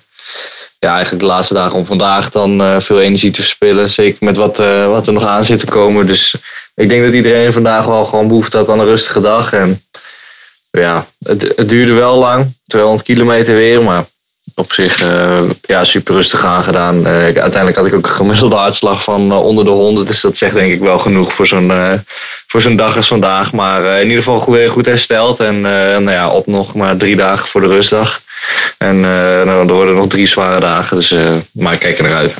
ja, 0.79 0.93
eigenlijk 0.93 1.23
de 1.23 1.29
laatste 1.29 1.53
dagen 1.53 1.75
om 1.75 1.85
vandaag 1.85 2.29
dan 2.29 2.61
eh, 2.61 2.79
veel 2.79 3.01
energie 3.01 3.31
te 3.31 3.41
verspillen. 3.41 3.89
Zeker 3.89 4.25
met 4.25 4.37
wat, 4.37 4.59
eh, 4.59 4.87
wat 4.87 5.07
er 5.07 5.13
nog 5.13 5.25
aan 5.25 5.43
zit 5.43 5.59
te 5.59 5.65
komen. 5.65 6.07
Dus 6.07 6.35
ik 6.75 6.89
denk 6.89 7.03
dat 7.03 7.13
iedereen 7.13 7.53
vandaag 7.53 7.85
wel 7.85 8.05
gewoon 8.05 8.27
behoefte 8.27 8.57
had 8.57 8.69
aan 8.69 8.79
een 8.79 8.85
rustige 8.85 9.21
dag. 9.21 9.53
En 9.53 9.83
ja, 10.71 11.07
het, 11.25 11.53
het 11.55 11.69
duurde 11.69 11.93
wel 11.93 12.17
lang, 12.17 12.53
200 12.67 13.03
kilometer 13.03 13.55
weer, 13.55 13.83
maar 13.83 14.05
op 14.55 14.73
zich 14.73 15.03
ja, 15.61 15.83
super 15.83 16.13
rustig 16.13 16.45
aangedaan. 16.45 17.07
Uiteindelijk 17.07 17.75
had 17.75 17.85
ik 17.85 17.93
ook 17.93 18.05
een 18.05 18.11
gemiddelde 18.11 18.55
hartslag 18.55 19.03
van 19.03 19.31
onder 19.31 19.65
de 19.65 19.71
100. 19.71 20.07
Dus 20.07 20.21
dat 20.21 20.37
zegt 20.37 20.53
denk 20.53 20.73
ik 20.73 20.79
wel 20.79 20.99
genoeg 20.99 21.33
voor 21.33 21.47
zo'n 21.47 21.71
voor 22.53 22.61
zo'n 22.61 22.75
dag 22.75 22.95
als 22.95 23.07
vandaag. 23.07 23.51
Maar 23.51 23.85
eh, 23.85 23.95
in 23.95 24.07
ieder 24.07 24.23
geval 24.23 24.39
goed, 24.39 24.69
goed 24.69 24.85
hersteld. 24.85 25.39
En 25.39 25.55
eh, 25.55 25.97
nou 25.97 26.11
ja, 26.11 26.29
op 26.29 26.47
nog 26.47 26.73
maar 26.75 26.97
drie 26.97 27.15
dagen 27.15 27.47
voor 27.47 27.61
de 27.61 27.67
rustdag. 27.67 28.21
En 28.77 28.95
eh 28.95 29.43
nou, 29.45 29.67
er 29.67 29.73
worden 29.73 29.95
nog 29.95 30.07
drie 30.07 30.27
zware 30.27 30.59
dagen. 30.59 30.97
Dus 30.97 31.15
maar 31.51 31.73
ik 31.73 31.79
kijk 31.79 31.97
er 31.97 32.03
naar 32.03 32.15
uit. 32.15 32.35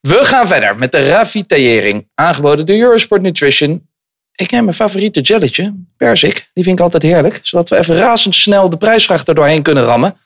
We 0.00 0.18
gaan 0.22 0.46
verder 0.46 0.76
met 0.76 0.92
de 0.92 1.08
ravitaillering, 1.08 2.08
aangeboden 2.14 2.66
door 2.66 2.76
Eurosport 2.76 3.22
Nutrition. 3.22 3.88
Ik 4.34 4.50
heb 4.50 4.62
mijn 4.62 4.74
favoriete 4.74 5.20
jelletje, 5.20 5.74
persik. 5.96 6.48
Die 6.54 6.64
vind 6.64 6.78
ik 6.78 6.84
altijd 6.84 7.02
heerlijk. 7.02 7.38
Zodat 7.42 7.68
we 7.68 7.78
even 7.78 7.96
razendsnel 7.96 8.70
de 8.70 8.76
prijsvraag 8.76 9.26
er 9.26 9.34
doorheen 9.34 9.62
kunnen 9.62 9.84
rammen. 9.84 10.16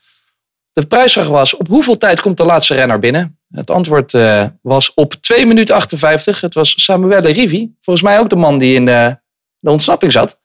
De 0.73 0.87
prijsvraag 0.87 1.29
was, 1.29 1.57
op 1.57 1.69
hoeveel 1.69 1.99
tijd 1.99 2.21
komt 2.21 2.37
de 2.37 2.45
laatste 2.45 2.75
renner 2.75 2.99
binnen? 2.99 3.39
Het 3.57 3.71
antwoord 3.71 4.15
eh, 4.15 4.45
was 4.63 4.95
op 4.95 5.15
2 5.15 5.47
minuten 5.47 5.75
58. 5.75 6.41
Het 6.41 6.55
was 6.55 6.85
Samuele 6.85 7.33
Rivi. 7.33 7.73
Volgens 7.81 8.05
mij 8.05 8.19
ook 8.19 8.31
de 8.31 8.37
man 8.37 8.59
die 8.59 8.75
in 8.75 8.85
de, 8.85 9.19
de 9.59 9.71
ontsnapping 9.71 10.13
zat. 10.13 10.39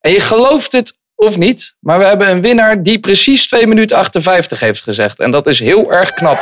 En 0.00 0.10
je 0.10 0.20
gelooft 0.20 0.72
het 0.72 0.98
of 1.14 1.36
niet, 1.36 1.74
maar 1.80 1.98
we 1.98 2.04
hebben 2.04 2.30
een 2.30 2.40
winnaar 2.40 2.82
die 2.82 2.98
precies 2.98 3.48
2 3.48 3.66
minuten 3.66 3.96
58 3.96 4.60
heeft 4.60 4.82
gezegd. 4.82 5.20
En 5.20 5.30
dat 5.30 5.46
is 5.46 5.60
heel 5.60 5.92
erg 5.92 6.12
knap. 6.12 6.38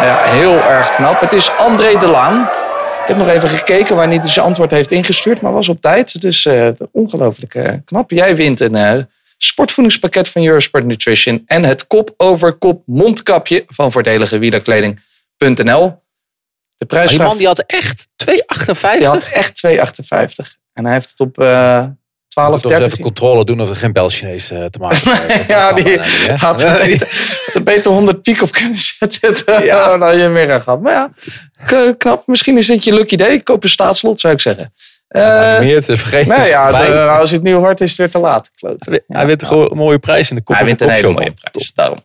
Ja, 0.00 0.22
heel 0.22 0.56
erg 0.56 0.94
knap. 0.94 1.20
Het 1.20 1.32
is 1.32 1.50
André 1.50 1.98
de 1.98 2.06
Laan. 2.06 2.42
Ik 3.02 3.06
heb 3.06 3.16
nog 3.16 3.28
even 3.28 3.48
gekeken 3.48 3.96
wanneer 3.96 4.20
hij 4.20 4.28
zijn 4.28 4.46
antwoord 4.46 4.70
heeft 4.70 4.90
ingestuurd, 4.90 5.40
maar 5.40 5.52
was 5.52 5.68
op 5.68 5.80
tijd. 5.80 6.20
Dus 6.20 6.46
eh 6.46 6.68
ongelooflijk 6.92 7.54
eh, 7.54 7.72
knap. 7.84 8.10
Jij 8.10 8.36
wint 8.36 8.60
een 8.60 9.08
sportvoedingspakket 9.38 10.28
van 10.28 10.44
Eurosport 10.44 10.84
Nutrition 10.84 11.42
en 11.46 11.64
het 11.64 11.86
kop 11.86 12.14
over 12.16 12.52
kop 12.52 12.82
mondkapje 12.86 13.64
van 13.68 13.92
voordeligewielerkleding.nl. 15.44 16.02
De 16.76 16.86
prijs 16.86 17.10
die 17.10 17.18
man 17.18 17.36
die 17.36 17.46
had 17.46 17.64
echt 17.66 18.06
2,58. 18.24 18.98
die 18.98 19.06
had 19.06 19.28
echt 19.32 19.62
2,58. 19.66 20.58
En 20.72 20.84
hij 20.84 20.92
heeft 20.94 21.10
het 21.10 21.20
op 21.20 21.38
eh 21.38 21.84
12, 22.28 22.50
Moet 22.50 22.60
toch 22.62 22.70
eens 22.70 22.80
30. 22.80 22.86
even 22.86 23.04
controle 23.04 23.44
doen 23.44 23.60
of 23.60 23.70
er 23.70 23.76
geen 23.76 23.92
Bel-Chinees 23.92 24.50
eh, 24.50 24.64
te 24.64 24.78
maken 24.78 25.10
heeft. 25.26 25.48
Ja, 25.48 25.72
die 25.72 25.98
had 26.46 26.62
er 26.62 26.78
beter, 26.78 27.08
er 27.54 27.62
beter 27.62 27.90
100 27.90 28.22
piek 28.22 28.42
op 28.42 28.52
kunnen 28.52 28.76
zetten. 28.76 29.34
Ja. 29.64 29.88
Dan 29.88 30.02
had 30.02 30.14
je 30.14 30.28
meer 30.28 30.60
gehad. 30.60 30.80
Maar 30.80 30.92
ja, 30.92 31.92
knap. 31.98 32.26
Misschien 32.26 32.58
is 32.58 32.66
dit 32.66 32.84
je 32.84 32.94
lucky 32.94 33.16
day. 33.16 33.40
Koop 33.40 33.62
een 33.64 33.68
staatslot, 33.70 34.20
zou 34.20 34.32
ik 34.34 34.40
zeggen. 34.40 34.74
Ja, 35.08 35.54
Eh, 35.54 35.60
meer 35.60 35.84
te 35.84 35.96
vergeten. 35.96 36.28
nou 36.28 36.48
ja, 36.48 36.70
de- 36.86 37.00
als 37.08 37.28
je 37.30 37.36
het 37.36 37.44
nu 37.44 37.52
hoort, 37.52 37.80
is 37.80 37.88
het 37.88 37.98
weer 37.98 38.10
te 38.10 38.18
laat. 38.18 38.50
Klote. 38.56 39.02
Hij 39.06 39.26
wint 39.26 39.44
gewoon 39.44 39.70
een 39.70 39.76
mooie 39.76 39.98
prijs 39.98 40.30
in 40.30 40.36
de 40.36 40.42
kop. 40.42 40.56
Hij 40.56 40.64
wint 40.64 40.80
een 40.80 40.88
hele 40.90 41.12
mooie 41.12 41.32
prijs. 41.32 41.72
Daarom. 41.74 41.98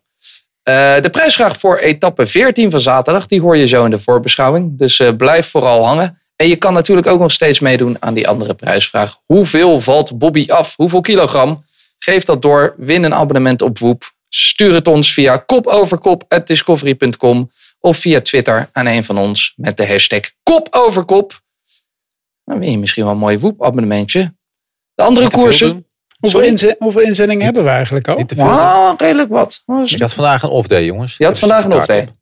Eh, 0.65 1.01
de 1.01 1.09
prijsvraag 1.09 1.57
voor 1.57 1.77
etappe 1.77 2.27
14 2.27 2.71
van 2.71 2.79
zaterdag, 2.79 3.25
die 3.25 3.41
hoor 3.41 3.57
je 3.57 3.67
zo 3.67 3.83
in 3.83 3.89
de 3.89 3.99
voorbeschouwing. 3.99 4.77
Dus 4.77 4.99
eh, 4.99 5.15
blijf 5.15 5.49
vooral 5.49 5.85
hangen. 5.85 6.21
En 6.35 6.47
je 6.47 6.55
kan 6.55 6.73
natuurlijk 6.73 7.07
ook 7.07 7.19
nog 7.19 7.31
steeds 7.31 7.59
meedoen 7.59 7.97
aan 7.99 8.13
die 8.13 8.27
andere 8.27 8.53
prijsvraag. 8.53 9.17
Hoeveel 9.25 9.81
valt 9.81 10.17
Bobby 10.17 10.45
af? 10.49 10.75
Hoeveel 10.75 11.01
kilogram? 11.01 11.65
Geef 11.99 12.23
dat 12.23 12.41
door. 12.41 12.73
Win 12.77 13.03
een 13.03 13.13
abonnement 13.13 13.61
op 13.61 13.79
Woep. 13.79 14.13
Stuur 14.29 14.73
het 14.73 14.87
ons 14.87 15.13
via 15.13 15.37
kopoverkop.discovery.com 15.37 17.51
of 17.79 17.97
via 17.97 18.21
Twitter 18.21 18.69
aan 18.71 18.85
een 18.85 19.03
van 19.03 19.17
ons 19.17 19.53
met 19.55 19.77
de 19.77 19.87
hashtag 19.87 20.21
kopoverkop. 20.43 21.41
Dan 22.43 22.59
win 22.59 22.71
je 22.71 22.77
misschien 22.77 23.03
wel 23.03 23.11
een 23.11 23.19
mooi 23.19 23.39
Woep-abonnementje. 23.39 24.35
De 24.93 25.03
andere 25.03 25.29
koersen... 25.29 25.84
Hoeveel, 26.19 26.39
Sorry? 26.39 26.47
inze- 26.47 26.75
hoeveel 26.79 27.01
inzendingen 27.01 27.43
hebben 27.45 27.63
we 27.63 27.69
eigenlijk 27.69 28.07
al? 28.07 28.23
Wauw, 28.35 28.95
redelijk 28.97 29.29
wat. 29.29 29.63
Ik 29.85 30.01
had 30.01 30.13
vandaag 30.13 30.43
een 30.43 30.49
off 30.49 30.67
day, 30.67 30.85
jongens. 30.85 31.17
Je 31.17 31.23
had 31.25 31.33
Er 31.33 31.39
vandaag 31.39 31.63
een 31.65 31.73
off 31.73 31.85
taart 31.85 31.99
day. 31.99 32.07
op. 32.07 32.13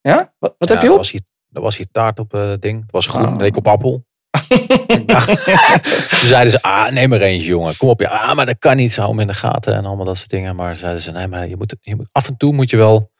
Ja? 0.00 0.32
Wat, 0.38 0.54
wat 0.58 0.68
Ja, 0.68 0.74
heb 0.74 0.82
je 0.82 0.88
Er 0.88 0.92
op? 0.92 0.98
was 0.98 1.10
hier, 1.10 1.20
er 1.52 1.60
was 1.60 1.76
hier 1.76 1.86
taart 1.92 2.18
op 2.18 2.32
het 2.32 2.62
ding. 2.62 2.80
Het 2.82 2.90
was 2.90 3.06
groen, 3.06 3.28
Oh. 3.32 3.36
leek 3.38 3.56
op 3.56 3.68
appel. 3.68 4.04
Ik 4.86 5.08
dacht- 5.08 5.26
Toen 6.18 6.28
zeiden 6.28 6.50
ze, 6.52 6.62
ah, 6.62 6.90
neem 6.92 7.12
er 7.12 7.22
eentje, 7.22 7.48
jongen. 7.48 7.76
Kom 7.76 7.88
op, 7.88 8.00
ja, 8.00 8.08
ah, 8.08 8.34
maar 8.36 8.46
dat 8.46 8.58
kan 8.58 8.76
niet. 8.76 8.96
Hou 8.96 9.10
hem 9.10 9.20
in 9.20 9.26
de 9.26 9.34
gaten 9.34 9.74
en 9.74 9.84
allemaal 9.84 10.04
dat 10.04 10.16
soort 10.16 10.30
dingen. 10.30 10.56
Maar 10.56 10.76
zeiden 10.76 11.02
ze, 11.02 11.10
nee, 11.10 11.26
maar 11.26 11.48
je 11.48 11.56
moet, 11.56 11.74
je 11.80 11.96
moet, 11.96 12.08
af 12.12 12.28
en 12.28 12.36
toe 12.36 12.52
moet 12.52 12.70
je 12.70 12.76
wel 12.76 13.10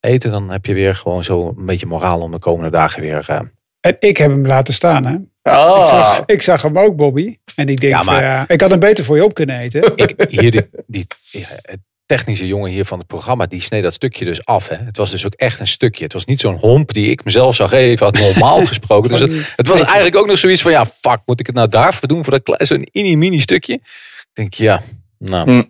eten. 0.00 0.30
Dan 0.30 0.50
heb 0.50 0.66
je 0.66 0.74
weer 0.74 0.94
gewoon 0.94 1.24
zo 1.24 1.54
een 1.58 1.66
beetje 1.66 1.86
moraal 1.86 2.20
om 2.20 2.30
de 2.30 2.38
komende 2.38 2.70
dagen 2.70 3.00
weer... 3.00 3.24
eh, 3.28 3.40
En 3.80 3.96
ik 4.00 4.16
heb 4.16 4.30
hem 4.30 4.46
laten 4.46 4.74
staan, 4.74 5.04
hè? 5.06 5.16
Oh. 5.48 5.78
Ik, 5.80 5.86
zag, 5.86 6.22
ik 6.26 6.42
zag 6.42 6.62
hem 6.62 6.78
ook, 6.78 6.96
Bobby. 6.96 7.36
En 7.54 7.68
ik 7.68 7.80
denk, 7.80 7.92
Ja, 7.92 8.02
van, 8.02 8.22
ja, 8.22 8.48
ik 8.48 8.60
had 8.60 8.70
hem 8.70 8.80
beter 8.80 9.04
voor 9.04 9.16
je 9.16 9.24
op 9.24 9.34
kunnen 9.34 9.58
eten. 9.58 9.92
ik, 9.96 10.14
hier 10.28 10.50
die, 10.50 10.70
die 10.86 11.06
ja, 11.30 11.46
het 11.62 11.80
technische 12.06 12.46
jongen 12.46 12.70
hier 12.70 12.84
van 12.84 12.98
het 12.98 13.06
programma, 13.06 13.46
die 13.46 13.60
sneed 13.60 13.82
dat 13.82 13.94
stukje 13.94 14.24
dus 14.24 14.44
af. 14.44 14.68
Hè. 14.68 14.76
Het 14.76 14.96
was 14.96 15.10
dus 15.10 15.26
ook 15.26 15.34
echt 15.34 15.60
een 15.60 15.66
stukje. 15.66 16.04
Het 16.04 16.12
was 16.12 16.24
niet 16.24 16.40
zo'n 16.40 16.56
homp 16.56 16.92
die 16.92 17.10
ik 17.10 17.24
mezelf 17.24 17.56
zou 17.56 17.68
geven, 17.68 18.06
had 18.06 18.18
normaal 18.18 18.66
gesproken. 18.72 19.10
Dus 19.10 19.20
het, 19.20 19.52
het 19.56 19.66
was 19.66 19.80
eigenlijk 19.80 20.16
ook 20.16 20.26
nog 20.26 20.38
zoiets 20.38 20.62
van, 20.62 20.72
ja, 20.72 20.86
fuck, 20.86 21.18
moet 21.24 21.40
ik 21.40 21.46
het 21.46 21.54
nou 21.54 21.68
daarvoor 21.68 22.08
doen 22.08 22.24
voor 22.24 22.32
dat 22.32 22.42
klein, 22.42 22.66
zo'n 22.66 22.88
mini-mini 22.92 23.40
stukje? 23.40 23.72
Ik 23.72 24.28
denk, 24.32 24.54
ja, 24.54 24.82
nou. 25.18 25.50
Hm. 25.50 25.64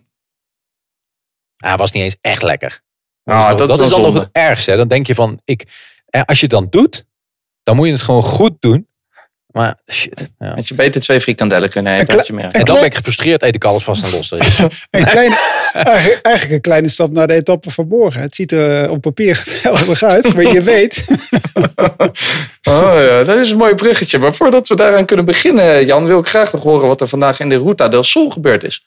Hij 1.57 1.77
was 1.77 1.91
niet 1.91 2.03
eens 2.03 2.17
echt 2.21 2.41
lekker. 2.41 2.81
Ah, 3.23 3.57
dat, 3.57 3.61
is 3.61 3.67
dat 3.67 3.79
is 3.79 3.89
dan 3.89 4.01
nog 4.01 4.13
het 4.13 4.29
ergste. 4.31 4.71
Hè. 4.71 4.77
Dan 4.77 4.87
denk 4.87 5.07
je 5.07 5.15
van, 5.15 5.41
ik, 5.45 5.67
als 6.25 6.39
je 6.39 6.45
het 6.45 6.53
dan 6.53 6.67
doet, 6.69 7.05
dan 7.63 7.75
moet 7.75 7.85
je 7.85 7.91
het 7.91 8.01
gewoon 8.01 8.23
goed 8.23 8.55
doen. 8.59 8.87
Maar 9.59 9.77
shit. 9.91 10.33
Ja. 10.39 10.53
Had 10.55 10.67
je 10.67 10.75
beter 10.75 11.01
twee 11.01 11.21
frikandellen 11.21 11.69
kunnen 11.69 11.93
eten. 11.93 12.17
Had 12.17 12.27
je 12.27 12.33
meer. 12.33 12.51
En 12.51 12.63
dan 12.63 12.75
ben 12.75 12.85
ik 12.85 12.95
gefrustreerd, 12.95 13.43
eet 13.43 13.55
ik 13.55 13.63
alles 13.63 13.83
vast 13.83 14.03
en 14.03 14.09
los. 14.11 14.31
Een 14.91 15.05
kleine, 15.05 15.37
eigenlijk, 16.21 16.51
een 16.51 16.61
kleine 16.61 16.89
stap 16.89 17.11
naar 17.11 17.27
de 17.27 17.33
etappe 17.33 17.71
van 17.71 17.87
morgen. 17.87 18.21
Het 18.21 18.35
ziet 18.35 18.51
er 18.51 18.89
op 18.89 19.01
papier 19.01 19.35
geweldig 19.45 20.03
uit. 20.03 20.33
Maar 20.33 20.53
je 20.53 20.61
weet, 20.73 21.05
Oh 22.69 22.93
ja, 22.95 23.23
dat 23.23 23.37
is 23.37 23.51
een 23.51 23.57
mooi 23.57 23.75
bruggetje. 23.75 24.17
Maar 24.17 24.33
voordat 24.35 24.67
we 24.67 24.75
daaraan 24.75 25.05
kunnen 25.05 25.25
beginnen, 25.25 25.85
Jan, 25.85 26.05
wil 26.05 26.19
ik 26.19 26.27
graag 26.27 26.51
nog 26.51 26.63
horen 26.63 26.87
wat 26.87 27.01
er 27.01 27.07
vandaag 27.07 27.39
in 27.39 27.49
de 27.49 27.57
Ruta 27.57 27.87
del 27.87 28.03
Sol 28.03 28.29
gebeurd 28.29 28.63
is. 28.63 28.85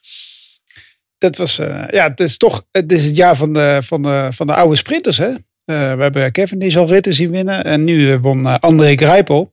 dat 1.18 1.36
was, 1.36 1.58
eh, 1.58 1.84
ja, 1.90 2.08
het 2.08 2.20
is 2.20 2.36
toch 2.36 2.64
het 2.70 2.92
is 2.92 3.04
het 3.04 3.16
jaar 3.16 3.36
van 3.36 3.52
de, 3.52 3.78
van 3.82 4.02
de, 4.02 4.28
van 4.30 4.46
de 4.46 4.54
oude 4.54 4.76
sprinters. 4.76 5.18
Hè? 5.18 5.28
Eh, 5.28 5.94
we 5.94 6.02
hebben 6.02 6.32
Kevin 6.32 6.58
die 6.58 6.78
al 6.78 6.86
ritten 6.86 7.14
zien 7.14 7.30
winnen. 7.30 7.64
En 7.64 7.84
nu 7.84 8.12
eh, 8.12 8.18
won 8.20 8.60
André 8.60 8.96
Grijpel. 8.96 9.51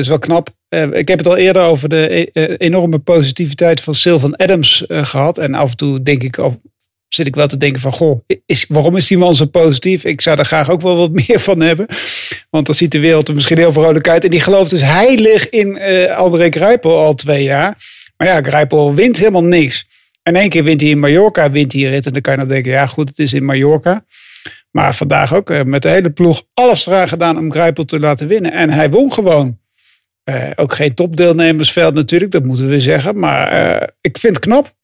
Is 0.00 0.08
wel 0.08 0.18
knap. 0.18 0.48
Eh, 0.68 0.92
ik 0.92 1.08
heb 1.08 1.18
het 1.18 1.26
al 1.26 1.36
eerder 1.36 1.62
over 1.62 1.88
de 1.88 2.06
eh, 2.06 2.44
eh, 2.44 2.54
enorme 2.58 2.98
positiviteit 2.98 3.80
van 3.80 3.94
Sylvan 3.94 4.36
Adams 4.36 4.86
eh, 4.86 5.04
gehad. 5.04 5.38
En 5.38 5.54
af 5.54 5.70
en 5.70 5.76
toe 5.76 6.02
denk 6.02 6.22
ik, 6.22 6.38
zit 7.08 7.26
ik 7.26 7.34
wel 7.34 7.46
te 7.46 7.56
denken 7.56 7.80
van, 7.80 7.92
goh, 7.92 8.20
is, 8.46 8.64
waarom 8.68 8.96
is 8.96 9.06
die 9.06 9.18
man 9.18 9.34
zo 9.34 9.44
positief? 9.44 10.04
Ik 10.04 10.20
zou 10.20 10.36
daar 10.36 10.44
graag 10.44 10.70
ook 10.70 10.80
wel 10.80 10.96
wat 10.96 11.12
meer 11.26 11.40
van 11.40 11.60
hebben. 11.60 11.86
Want 12.50 12.66
dan 12.66 12.74
ziet 12.74 12.92
de 12.92 12.98
wereld 12.98 13.28
er 13.28 13.34
misschien 13.34 13.58
heel 13.58 13.72
vrolijk 13.72 14.08
uit. 14.08 14.24
En 14.24 14.30
die 14.30 14.40
gelooft 14.40 14.70
dus 14.70 14.82
heilig 14.82 15.48
in 15.48 15.80
André 16.10 16.50
Grijpel 16.50 16.98
al 16.98 17.14
twee 17.14 17.42
jaar. 17.42 17.76
Maar 18.16 18.28
ja, 18.28 18.42
Grijpel 18.42 18.94
wint 18.94 19.18
helemaal 19.18 19.44
niks. 19.44 19.86
En 20.22 20.36
één 20.36 20.48
keer 20.48 20.64
wint 20.64 20.80
hij 20.80 20.90
in 20.90 20.98
Mallorca, 20.98 21.50
wint 21.50 21.72
hij 21.72 21.82
rit. 21.82 22.06
En 22.06 22.12
dan 22.12 22.22
kan 22.22 22.32
je 22.32 22.38
dan 22.38 22.48
denken, 22.48 22.72
ja 22.72 22.86
goed, 22.86 23.08
het 23.08 23.18
is 23.18 23.32
in 23.32 23.44
Mallorca. 23.44 24.04
Maar 24.70 24.94
vandaag 24.94 25.34
ook 25.34 25.64
met 25.64 25.82
de 25.82 25.88
hele 25.88 26.10
ploeg 26.10 26.42
alles 26.54 26.86
eraan 26.86 27.08
gedaan 27.08 27.38
om 27.38 27.52
Grijpel 27.52 27.84
te 27.84 28.00
laten 28.00 28.26
winnen. 28.26 28.52
En 28.52 28.70
hij 28.70 28.90
won 28.90 29.12
gewoon. 29.12 29.59
Eh, 30.30 30.50
ook 30.54 30.74
geen 30.74 30.94
topdeelnemersveld 30.94 31.94
natuurlijk, 31.94 32.30
dat 32.30 32.44
moeten 32.44 32.68
we 32.68 32.80
zeggen. 32.80 33.18
Maar 33.18 33.48
eh, 33.48 33.88
ik 34.00 34.18
vind 34.18 34.36
het 34.36 34.44
knap. 34.44 34.78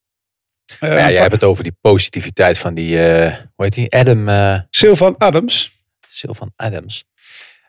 Ja, 0.81 1.11
jij 1.11 1.21
hebt 1.21 1.33
het 1.33 1.45
over 1.45 1.63
die 1.63 1.77
positiviteit 1.81 2.59
van 2.59 2.75
die, 2.75 2.99
hoe 2.99 3.65
heet 3.65 3.73
die? 3.73 3.93
Adam 3.93 4.29
Sylvan 4.71 5.15
Adams. 5.19 5.71
Sylvan 6.09 6.53
Adams. 6.57 7.05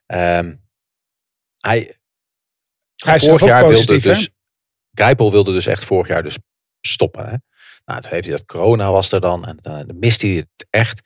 Ehm, 0.06 0.56
hij, 1.60 1.96
Hij 2.96 3.16
is 3.16 3.28
vorig 3.28 3.46
jaar 3.46 3.60
wilde 3.60 3.74
positief, 3.74 4.04
dus, 4.04 4.30
Grijpel 4.94 5.32
wilde 5.32 5.52
dus 5.52 5.66
echt 5.68 5.86
vorig 5.86 6.08
jaar 6.08 6.24
dus 6.24 6.38
stoppen. 6.82 7.26
Hè? 7.26 7.36
Nou, 7.86 8.02
toen 8.02 8.12
heeft 8.12 8.28
hij 8.28 8.36
dat 8.36 8.46
corona 8.46 8.92
was 8.92 9.12
er 9.12 9.22
dan 9.22 9.46
en 9.46 9.58
dan 9.62 10.00
miste 10.00 10.28
hij 10.28 10.36
het 10.36 10.68
echt. 10.70 11.02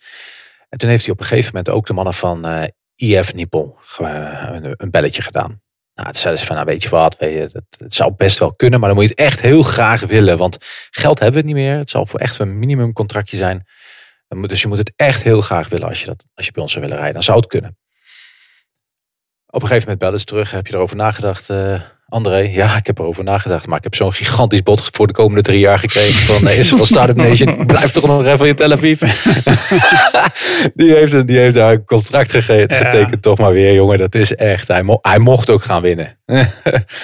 En 0.70 0.78
toen 0.78 0.90
heeft 0.90 1.04
hij 1.04 1.14
op 1.14 1.20
een 1.20 1.26
gegeven 1.26 1.52
moment 1.54 1.70
ook 1.70 1.86
de 1.86 1.94
mannen 1.94 2.14
van 2.14 2.70
IF 2.96 3.34
een, 3.34 4.74
een 4.78 4.92
belletje 4.92 5.22
gedaan. 5.22 5.62
Nou, 6.02 6.14
toen 6.14 6.22
zeiden 6.22 6.42
ze 6.42 6.48
van, 6.48 6.56
nou 6.56 6.68
weet 6.68 6.84
je 6.84 6.90
wat, 6.90 7.16
het, 7.20 7.94
zou 7.94 8.14
best 8.18 8.40
wel 8.40 8.54
kunnen, 8.54 8.80
maar 8.80 8.90
dan 8.90 8.98
moet 8.98 9.08
je 9.08 9.14
het 9.16 9.26
echt 9.26 9.42
heel 9.42 9.64
graag 9.64 10.02
willen. 10.02 10.38
Want 10.38 10.58
geld 10.90 11.20
hebben 11.20 11.42
we 11.42 11.48
niet 11.48 11.56
meer. 11.56 11.78
Het 11.78 11.90
zal 11.90 12.06
voor 12.06 12.20
echt 12.20 12.40
een 12.40 12.60
minimumcontractje 12.60 13.38
zijn. 13.38 13.68
Dus 14.28 14.62
je 14.62 14.68
moet 14.68 14.78
het 14.78 14.94
echt 14.96 15.24
heel 15.24 15.42
graag 15.42 15.70
willen 15.70 15.88
als 15.88 16.00
je, 16.00 16.06
dat, 16.06 16.26
als 16.34 16.46
je 16.46 16.52
bij 16.52 16.62
ons 16.62 16.72
zou 16.72 16.84
willen 16.84 16.98
rijden. 16.98 17.16
Dan 17.16 17.24
zou 17.24 17.38
het 17.38 17.48
kunnen. 17.48 17.78
Op 19.46 19.62
een 19.62 19.68
gegeven 19.68 19.82
moment 19.82 20.00
bellen 20.00 20.20
ze 20.20 20.26
terug. 20.26 20.52
Heb 20.52 20.68
je 20.68 20.74
erover 20.74 20.96
nagedacht, 20.96 21.50
eh, 21.50 21.82
André? 22.12 22.38
Ja, 22.38 22.78
ik 22.78 22.86
heb 22.88 23.00
erover 23.00 23.24
nagedacht. 23.24 23.68
Maar 23.68 23.78
ik 23.78 23.84
heb 23.84 23.96
zo'n 23.96 24.14
gigantisch 24.14 24.64
bod 24.64 24.90
voor 24.92 25.08
de 25.08 25.14
komende 25.14 25.42
drie 25.42 25.60
jaar 25.60 25.80
gekregen 25.80 26.14
van 26.14 26.48
Israel 26.60 26.86
Startup 26.86 27.18
Nation. 27.18 27.66
Blijf 27.66 27.92
toch 27.92 28.08
nog 28.08 28.26
even 28.26 28.48
in 28.48 28.56
Tel 28.56 28.72
Aviv. 28.72 29.02
die, 30.76 30.94
heeft, 30.94 31.28
die 31.28 31.38
heeft 31.38 31.56
daar 31.56 31.72
een 31.72 31.86
contract 31.86 32.32
gege- 32.32 32.66
getekend. 32.68 33.22
Toch 33.22 33.38
maar 33.38 33.54
weer, 33.54 33.74
jongen. 33.74 33.98
Dat 33.98 34.16
is 34.16 34.36
echt. 34.36 34.68
Hij, 34.68 34.84
mo- 34.84 35.00
hij 35.02 35.20
mocht 35.20 35.50
ook 35.50 35.64
gaan 35.64 35.82
winnen. 35.82 36.18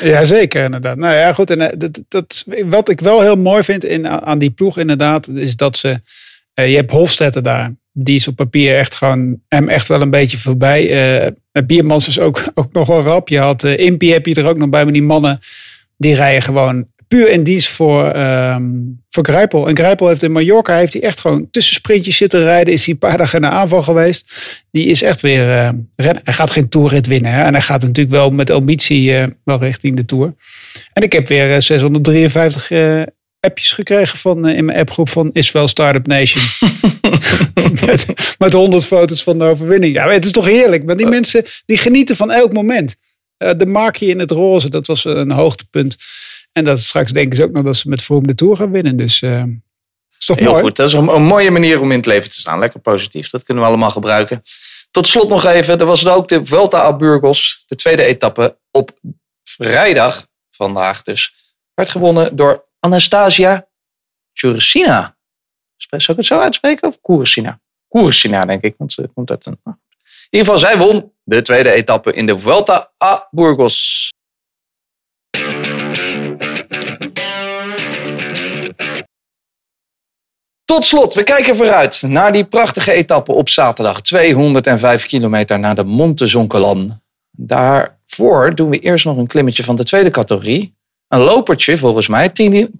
Ja, 0.01 0.25
zeker 0.25 0.63
inderdaad. 0.63 0.97
Nou 0.97 1.15
ja, 1.15 1.33
goed. 1.33 1.49
En 1.49 1.61
eh, 1.61 1.73
dat, 1.77 2.01
dat, 2.07 2.45
wat 2.65 2.89
ik 2.89 2.99
wel 3.01 3.21
heel 3.21 3.35
mooi 3.35 3.63
vind 3.63 3.83
in, 3.83 4.07
aan 4.09 4.37
die 4.37 4.49
ploeg 4.51 4.77
inderdaad, 4.77 5.27
is 5.27 5.55
dat 5.55 5.77
ze... 5.77 6.01
eh, 6.53 6.69
je 6.69 6.75
hebt 6.75 6.91
Hofstetter 6.91 7.43
daar. 7.43 7.75
Die 7.99 8.15
is 8.15 8.27
op 8.27 8.35
papier 8.35 8.77
echt 8.77 8.95
gewoon 8.95 9.39
hem 9.47 9.69
echt 9.69 9.87
wel 9.87 10.01
een 10.01 10.09
beetje 10.09 10.37
voorbij. 10.37 10.91
Eh 11.21 11.31
Biermans 11.65 12.07
is 12.07 12.19
ook, 12.19 12.43
ook 12.53 12.71
nog 12.71 12.87
wel 12.87 13.01
rap. 13.01 13.29
Je 13.29 13.39
had 13.39 13.63
eh 13.63 13.79
Impie 13.79 14.13
heb 14.13 14.25
je 14.25 14.35
er 14.35 14.47
ook 14.47 14.57
nog 14.57 14.69
bij. 14.69 14.83
Maar 14.83 14.93
die 14.93 15.03
mannen 15.03 15.39
die 15.97 16.15
rijden 16.15 16.41
gewoon 16.41 16.87
puur 17.07 17.29
in 17.29 17.43
dienst 17.43 17.67
voor, 17.67 18.05
ehm 18.05 18.65
voor 19.09 19.25
Grijpel. 19.25 19.67
En 19.67 19.77
Grijpel 19.77 20.07
heeft 20.07 20.23
in 20.23 20.31
Mallorca 20.31 20.75
heeft 20.75 20.93
hij 20.93 21.01
echt 21.01 21.19
gewoon 21.19 21.49
tussen 21.51 21.75
sprintjes 21.75 22.17
zitten 22.17 22.43
rijden. 22.43 22.73
Is 22.73 22.85
hij 22.85 22.93
een 22.93 22.99
paar 22.99 23.17
dagen 23.17 23.41
naar 23.41 23.51
aanval 23.51 23.81
geweest. 23.81 24.33
Die 24.71 24.85
is 24.85 25.01
echt 25.01 25.21
weer 25.21 25.49
eh, 25.49 25.69
rennen. 25.95 26.21
Hij 26.23 26.33
gaat 26.33 26.51
geen 26.51 26.69
toerrit 26.69 27.07
winnen. 27.07 27.31
Hè? 27.31 27.43
En 27.43 27.51
hij 27.51 27.61
gaat 27.61 27.81
natuurlijk 27.81 28.15
wel 28.15 28.29
met 28.29 28.49
ambitie 28.49 29.11
wel 29.43 29.59
richting 29.59 29.95
de 29.95 30.05
Tour. 30.05 30.33
En 30.93 31.03
ik 31.03 31.13
heb 31.13 31.27
weer 31.27 31.53
eh, 31.53 31.59
653 31.59 32.71
eh, 32.71 33.01
appjes 33.49 33.71
gekregen 33.71 34.17
van, 34.17 34.47
eh, 34.47 34.57
in 34.57 34.65
mijn 34.65 34.77
appgroep 34.77 35.09
van 35.09 35.29
Israel 35.33 35.67
Startup 35.67 36.07
Nation. 36.07 36.43
met, 37.85 38.05
met 38.37 38.53
100 38.53 38.85
foto's 38.85 39.23
van 39.23 39.39
de 39.39 39.45
overwinning. 39.45 39.93
Ja, 39.93 40.09
het 40.09 40.25
is 40.25 40.31
toch 40.31 40.45
heerlijk. 40.45 40.83
Maar 40.83 40.97
die 40.97 41.07
mensen 41.07 41.45
die 41.65 41.77
genieten 41.77 42.15
van 42.15 42.31
elk 42.31 42.53
moment. 42.53 42.95
Eh, 43.37 43.51
de 43.57 43.65
markje 43.65 44.05
in 44.05 44.19
het 44.19 44.31
roze, 44.31 44.69
dat 44.69 44.87
was 44.87 45.05
een 45.05 45.31
hoogtepunt. 45.31 45.97
En 46.51 46.63
dat 46.63 46.79
straks 46.79 47.11
denken 47.11 47.35
ze 47.35 47.43
ook 47.43 47.51
nog 47.51 47.63
dat 47.63 47.75
ze 47.75 47.89
met 47.89 48.01
Vroom 48.01 48.27
de 48.27 48.35
Tour 48.35 48.55
gaan 48.55 48.71
winnen. 48.71 48.97
Dus 48.97 49.21
eh 49.21 49.43
is 50.19 50.25
toch 50.25 50.37
Heel 50.37 50.51
mooi. 50.51 50.63
goed, 50.63 50.75
dat 50.75 50.87
is 50.87 50.93
een, 50.93 51.07
een 51.07 51.23
mooie 51.23 51.51
manier 51.51 51.81
om 51.81 51.91
in 51.91 51.97
het 51.97 52.05
leven 52.05 52.29
te 52.29 52.39
staan. 52.39 52.59
Lekker 52.59 52.79
positief, 52.79 53.29
dat 53.29 53.43
kunnen 53.43 53.63
we 53.63 53.69
allemaal 53.69 53.89
gebruiken. 53.89 54.41
Tot 54.91 55.07
slot 55.07 55.29
nog 55.29 55.45
even, 55.45 55.79
er 55.79 55.85
was 55.85 56.05
er 56.05 56.13
ook 56.13 56.27
de 56.27 56.45
Vuelta 56.45 56.85
a 56.85 56.95
Burgos, 56.95 57.63
de 57.67 57.75
tweede 57.75 58.03
etappe 58.03 58.57
op 58.71 58.99
vrijdag 59.43 60.27
vandaag 60.51 61.03
dus. 61.03 61.33
Werd 61.73 61.89
gewonnen 61.89 62.35
door 62.35 62.66
Anastasia 62.79 63.67
Churcina. 64.33 65.17
Zou 65.77 66.01
ik 66.07 66.15
het 66.15 66.25
zo 66.25 66.39
uitspreken? 66.39 66.87
Of 66.87 67.01
Koersina? 67.01 67.59
Koersina 67.87 68.45
denk 68.45 68.63
ik, 68.63 68.75
want 68.77 68.93
ze 68.93 69.09
komt 69.13 69.29
nou. 69.45 69.57
In 69.63 70.39
ieder 70.39 70.53
geval, 70.53 70.57
zij 70.57 70.77
won 70.77 71.11
de 71.23 71.41
tweede 71.41 71.71
etappe 71.71 72.13
in 72.13 72.25
de 72.25 72.39
Vuelta 72.39 72.91
a 73.03 73.27
Burgos. 73.31 74.09
Tot 80.65 80.85
slot, 80.85 81.13
we 81.13 81.23
kijken 81.23 81.55
vooruit 81.55 82.01
naar 82.01 82.33
die 82.33 82.45
prachtige 82.45 82.91
etappe 82.91 83.31
op 83.31 83.49
zaterdag. 83.49 84.01
205 84.01 85.05
kilometer 85.05 85.59
naar 85.59 85.75
de 85.75 85.83
Monte 85.83 86.27
Zoncolan. 86.27 87.01
Daarvoor 87.31 88.55
doen 88.55 88.69
we 88.69 88.79
eerst 88.79 89.05
nog 89.05 89.17
een 89.17 89.27
klimmetje 89.27 89.63
van 89.63 89.75
de 89.75 89.83
tweede 89.83 90.09
categorie. 90.09 90.76
Een 91.07 91.19
lopertje 91.19 91.77
volgens 91.77 92.07
mij, 92.07 92.29
10 92.29 92.79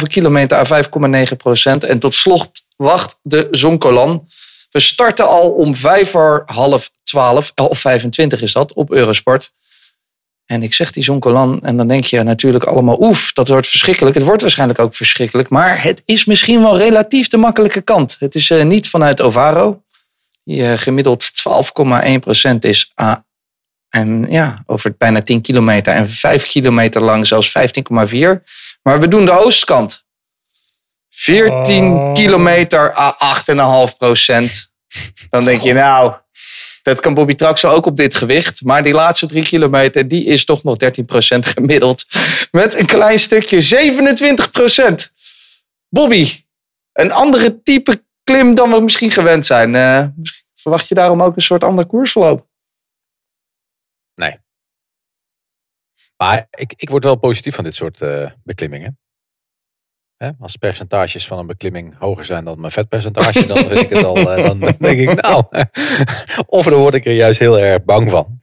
10,5 0.00 0.02
kilometer 0.02 0.58
à 0.58 0.82
5,9 1.28 1.36
procent. 1.36 1.84
En 1.84 1.98
tot 1.98 2.14
slot 2.14 2.50
wacht 2.76 3.16
de 3.22 3.48
Zoncolan. 3.50 4.28
We 4.70 4.80
starten 4.80 5.28
al 5.28 5.50
om 5.50 5.74
vijf 5.74 6.10
voor 6.10 6.42
half 6.46 6.90
twaalf, 7.02 7.50
11.25 7.50 8.42
is 8.42 8.52
dat, 8.52 8.72
op 8.72 8.92
Eurosport. 8.92 9.52
En 10.46 10.62
ik 10.62 10.74
zeg 10.74 10.90
die 10.90 11.02
Zoncolan 11.02 11.60
en 11.62 11.76
dan 11.76 11.88
denk 11.88 12.04
je 12.04 12.22
natuurlijk 12.22 12.64
allemaal, 12.64 13.00
oef, 13.00 13.32
dat 13.32 13.48
wordt 13.48 13.66
verschrikkelijk. 13.66 14.14
Het 14.14 14.24
wordt 14.24 14.42
waarschijnlijk 14.42 14.78
ook 14.78 14.94
verschrikkelijk, 14.94 15.48
maar 15.48 15.82
het 15.82 16.02
is 16.04 16.24
misschien 16.24 16.62
wel 16.62 16.78
relatief 16.78 17.28
de 17.28 17.36
makkelijke 17.36 17.80
kant. 17.80 18.16
Het 18.18 18.34
is 18.34 18.50
eh, 18.50 18.64
niet 18.64 18.88
vanuit 18.88 19.20
Ovaro, 19.20 19.82
die 20.44 20.66
eh, 20.66 20.78
gemiddeld 20.78 21.30
12,1% 22.52 22.58
is. 22.60 22.92
Ah, 22.94 23.16
en 23.94 24.26
ja, 24.28 24.62
over 24.66 24.94
bijna 24.98 25.22
10 25.22 25.40
kilometer 25.40 25.94
en 25.94 26.10
5 26.10 26.42
kilometer 26.42 27.02
lang 27.02 27.26
zelfs 27.26 27.48
15,4. 27.48 28.42
Maar 28.82 29.00
we 29.00 29.08
doen 29.08 29.24
de 29.24 29.38
oostkant. 29.44 30.04
14 31.10 31.92
Oh. 31.92 32.12
kilometer 32.14 32.92
à 32.96 33.16
8,5%. 33.18 34.68
Dan 35.30 35.44
denk 35.44 35.60
je, 35.60 35.72
nou, 35.72 36.14
dat 36.82 37.00
kan 37.00 37.14
Bobby 37.14 37.34
Traxel 37.34 37.70
ook 37.70 37.86
op 37.86 37.96
dit 37.96 38.14
gewicht. 38.14 38.62
Maar 38.64 38.82
die 38.82 38.92
laatste 38.92 39.26
drie 39.26 39.44
kilometer, 39.44 40.08
die 40.08 40.24
is 40.24 40.44
toch 40.44 40.62
nog 40.62 40.76
13% 40.76 41.46
gemiddeld. 41.56 42.04
Met 42.50 42.78
een 42.78 42.86
klein 42.86 43.18
stukje 43.18 43.62
27%. 43.62 45.12
Bobby, 45.88 46.44
een 46.92 47.12
andere 47.12 47.62
type 47.62 48.04
klim 48.24 48.54
dan 48.54 48.70
we 48.70 48.80
misschien 48.80 49.10
gewend 49.10 49.46
zijn. 49.46 49.74
Eh, 49.74 50.04
verwacht 50.54 50.88
je 50.88 50.94
daarom 50.94 51.22
ook 51.22 51.36
een 51.36 51.42
soort 51.42 51.64
ander 51.64 51.86
koersverloop? 51.86 52.46
Nee. 54.14 54.38
Maar 56.16 56.46
ik, 56.50 56.72
ik 56.76 56.88
word 56.90 57.04
wel 57.04 57.16
positief 57.16 57.54
van 57.54 57.64
dit 57.64 57.74
soort 57.74 58.00
eh, 58.00 58.30
beklimmingen. 58.44 58.98
Hè? 60.16 60.30
Als 60.38 60.56
percentages 60.56 61.26
van 61.26 61.38
een 61.38 61.46
beklimming 61.46 61.98
hoger 61.98 62.24
zijn 62.24 62.44
dan 62.44 62.60
mijn 62.60 62.72
vetpercentage, 62.72 63.46
dan 63.46 63.56
vind 63.56 63.80
ik 63.80 63.88
het 63.88 64.04
al. 64.04 64.16
eh, 64.32 64.44
dan 64.44 64.58
denk 64.78 64.98
ik, 64.98 65.22
nou. 65.22 65.44
of 66.46 66.64
dan 66.64 66.78
word 66.78 66.94
ik 66.94 67.04
er 67.04 67.12
juist 67.12 67.38
heel 67.38 67.58
erg 67.58 67.84
bang 67.84 68.10
van. 68.10 68.40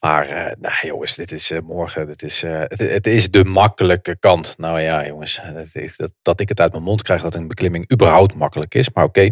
Maar 0.00 0.28
eh, 0.28 0.56
nou, 0.60 0.86
jongens, 0.86 1.14
dit 1.14 1.32
is 1.32 1.52
morgen. 1.62 2.06
Dit 2.06 2.22
is, 2.22 2.42
het, 2.42 2.78
het 2.78 3.06
is 3.06 3.30
de 3.30 3.44
makkelijke 3.44 4.18
kant. 4.18 4.54
Nou 4.58 4.80
ja, 4.80 5.06
jongens. 5.06 5.40
Dat, 5.54 5.92
dat, 5.96 6.12
dat 6.22 6.40
ik 6.40 6.48
het 6.48 6.60
uit 6.60 6.72
mijn 6.72 6.84
mond 6.84 7.02
krijg 7.02 7.22
dat 7.22 7.34
een 7.34 7.48
beklimming 7.48 7.92
überhaupt 7.92 8.34
makkelijk 8.34 8.74
is. 8.74 8.90
Maar 8.90 9.04
oké. 9.04 9.30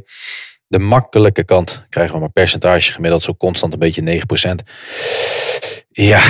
De 0.67 0.79
makkelijke 0.79 1.45
kant 1.45 1.87
krijgen 1.89 2.15
we 2.15 2.21
maar 2.21 2.31
percentage 2.31 2.93
gemiddeld 2.93 3.23
zo 3.23 3.35
constant 3.35 3.73
een 3.73 3.79
beetje 3.79 4.23
9%. 4.61 4.71
Ja, 5.93 6.23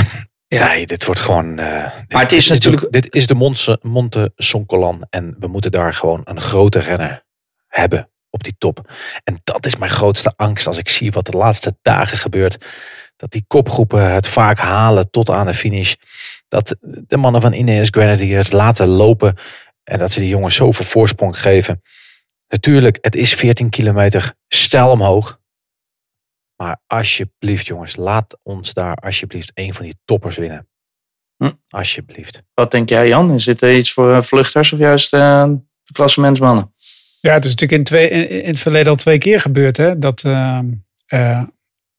Nee, 0.48 0.86
dit 0.86 1.04
wordt 1.04 1.20
gewoon. 1.20 1.58
eh, 1.58 1.66
Maar 2.08 2.20
het 2.20 2.28
dit 2.30 2.38
is 2.38 2.48
natuurlijk- 2.48 2.82
De, 2.82 3.00
dit 3.00 3.14
is 3.14 3.26
de 3.26 3.34
Monte, 3.34 3.78
Monte 3.82 4.32
Soncolan. 4.36 5.06
En 5.10 5.36
we 5.38 5.46
moeten 5.46 5.70
daar 5.70 5.94
gewoon 5.94 6.20
een 6.24 6.40
grote 6.40 6.78
renner 6.78 7.24
hebben 7.68 8.10
op 8.30 8.42
die 8.44 8.54
top. 8.58 8.92
En 9.24 9.40
dat 9.44 9.66
is 9.66 9.76
mijn 9.76 9.90
grootste 9.90 10.32
angst 10.36 10.66
als 10.66 10.78
ik 10.78 10.88
zie 10.88 11.12
wat 11.12 11.26
de 11.26 11.36
laatste 11.36 11.76
dagen 11.82 12.18
gebeurt. 12.18 12.64
Dat 13.16 13.30
die 13.30 13.44
kopgroepen 13.46 14.12
het 14.12 14.26
vaak 14.26 14.58
halen 14.58 15.10
tot 15.10 15.30
aan 15.30 15.46
de 15.46 15.54
finish. 15.54 15.94
Dat 16.48 16.76
de 16.80 17.16
mannen 17.16 17.40
van 17.40 17.52
Ineos 17.52 17.88
Grenadiers 17.90 18.50
laten 18.52 18.88
lopen. 18.88 19.34
En 19.84 19.98
dat 19.98 20.12
ze 20.12 20.20
die 20.20 20.28
jongens 20.28 20.54
zoveel 20.54 20.84
voorsprong 20.84 21.38
geven. 21.38 21.82
Natuurlijk, 22.48 22.98
het 23.00 23.14
is 23.14 23.34
14 23.34 23.68
kilometer 23.70 24.32
stijl 24.48 24.90
omhoog. 24.90 25.40
Maar 26.62 26.80
alsjeblieft, 26.86 27.66
jongens, 27.66 27.96
laat 27.96 28.38
ons 28.42 28.72
daar 28.72 28.94
alsjeblieft 28.96 29.50
een 29.54 29.74
van 29.74 29.84
die 29.84 29.94
toppers 30.04 30.36
winnen. 30.36 30.68
Hm. 31.36 31.50
Alsjeblieft. 31.68 32.42
Wat 32.54 32.70
denk 32.70 32.88
jij, 32.88 33.08
Jan? 33.08 33.34
Is 33.34 33.44
dit 33.44 33.62
eh, 33.62 33.76
iets 33.76 33.92
voor 33.92 34.12
eh, 34.14 34.22
vluchters 34.22 34.72
of 34.72 34.78
juist 34.78 35.12
eh, 35.12 35.44
de 35.82 35.92
klassementsmannen? 35.92 36.74
Ja, 37.20 37.32
het 37.32 37.44
is 37.44 37.50
natuurlijk 37.50 37.78
in, 37.78 37.84
twee, 37.84 38.08
in, 38.08 38.28
in 38.28 38.46
het 38.46 38.58
verleden 38.58 38.88
al 38.88 38.96
twee 38.96 39.18
keer 39.18 39.40
gebeurd. 39.40 39.76
Hè, 39.76 39.98
dat 39.98 40.22
eh, 40.24 40.58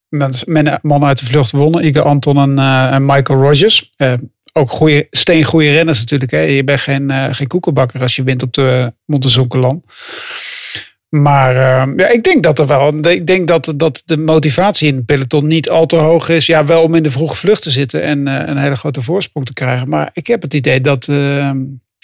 men- 0.07 0.33
men- 0.45 0.79
mannen 0.81 1.07
uit 1.07 1.19
de 1.19 1.25
vlucht 1.25 1.51
wonnen. 1.51 1.85
Igor 1.85 2.03
Anton 2.03 2.37
en, 2.37 2.59
eh, 2.59 2.93
en 2.93 3.05
Michael 3.05 3.41
Rogers. 3.41 3.91
Eh, 3.95 4.13
ook 4.53 4.69
goede, 4.69 5.07
steengoede 5.11 5.71
renners 5.71 5.99
natuurlijk. 5.99 6.31
Hè. 6.31 6.39
Je 6.39 6.63
bent 6.63 6.79
geen, 6.79 7.11
eh, 7.11 7.33
geen 7.33 7.47
koekenbakker 7.47 8.01
als 8.01 8.15
je 8.15 8.23
wint 8.23 8.43
op 8.43 8.53
de 8.53 8.93
Montezonkelan. 9.05 9.83
Maar 11.13 11.55
eh, 11.55 11.93
ja, 11.95 12.07
ik 12.07 12.23
denk 12.23 12.43
dat 12.43 12.59
er 12.59 12.67
wel. 12.67 13.07
Ik 13.07 13.27
denk 13.27 13.47
dat, 13.47 13.73
dat 13.75 14.01
de 14.05 14.17
motivatie 14.17 14.87
in 14.87 14.95
het 14.95 15.05
peloton 15.05 15.47
niet 15.47 15.69
al 15.69 15.85
te 15.85 15.95
hoog 15.95 16.29
is. 16.29 16.45
Ja, 16.45 16.65
wel 16.65 16.83
om 16.83 16.95
in 16.95 17.03
de 17.03 17.11
vroege 17.11 17.35
vlucht 17.35 17.61
te 17.61 17.71
zitten 17.71 18.01
en 18.01 18.27
eh, 18.27 18.47
een 18.47 18.57
hele 18.57 18.75
grote 18.75 19.01
voorsprong 19.01 19.45
te 19.45 19.53
krijgen. 19.53 19.89
Maar 19.89 20.09
ik 20.13 20.27
heb 20.27 20.41
het 20.41 20.53
idee 20.53 20.81
dat, 20.81 21.07
eh, 21.07 21.51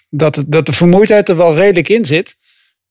dat, 0.09 0.43
dat 0.47 0.65
de 0.65 0.71
vermoeidheid 0.71 1.29
er 1.29 1.37
wel 1.37 1.55
redelijk 1.55 1.89
in 1.89 2.05
zit. 2.05 2.37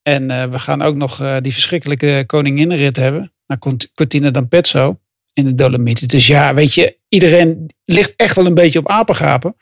En 0.02 0.30
eh, 0.30 0.44
we 0.44 0.58
gaan 0.58 0.82
ook 0.82 0.96
nog 0.96 1.40
die 1.40 1.52
verschrikkelijke 1.52 2.24
koninginnenrit 2.26 2.96
hebben. 2.96 3.32
Naar 3.46 3.58
Cortina 3.94 4.30
d'Ampezzo 4.30 4.98
in 5.32 5.44
de 5.44 5.54
Dolomieten. 5.54 6.08
Dus 6.08 6.26
ja, 6.26 6.54
weet 6.54 6.74
je, 6.74 6.96
iedereen 7.08 7.70
ligt 7.84 8.12
echt 8.16 8.36
wel 8.36 8.46
een 8.46 8.54
beetje 8.54 8.78
op 8.78 8.88
apengapen. 8.88 9.56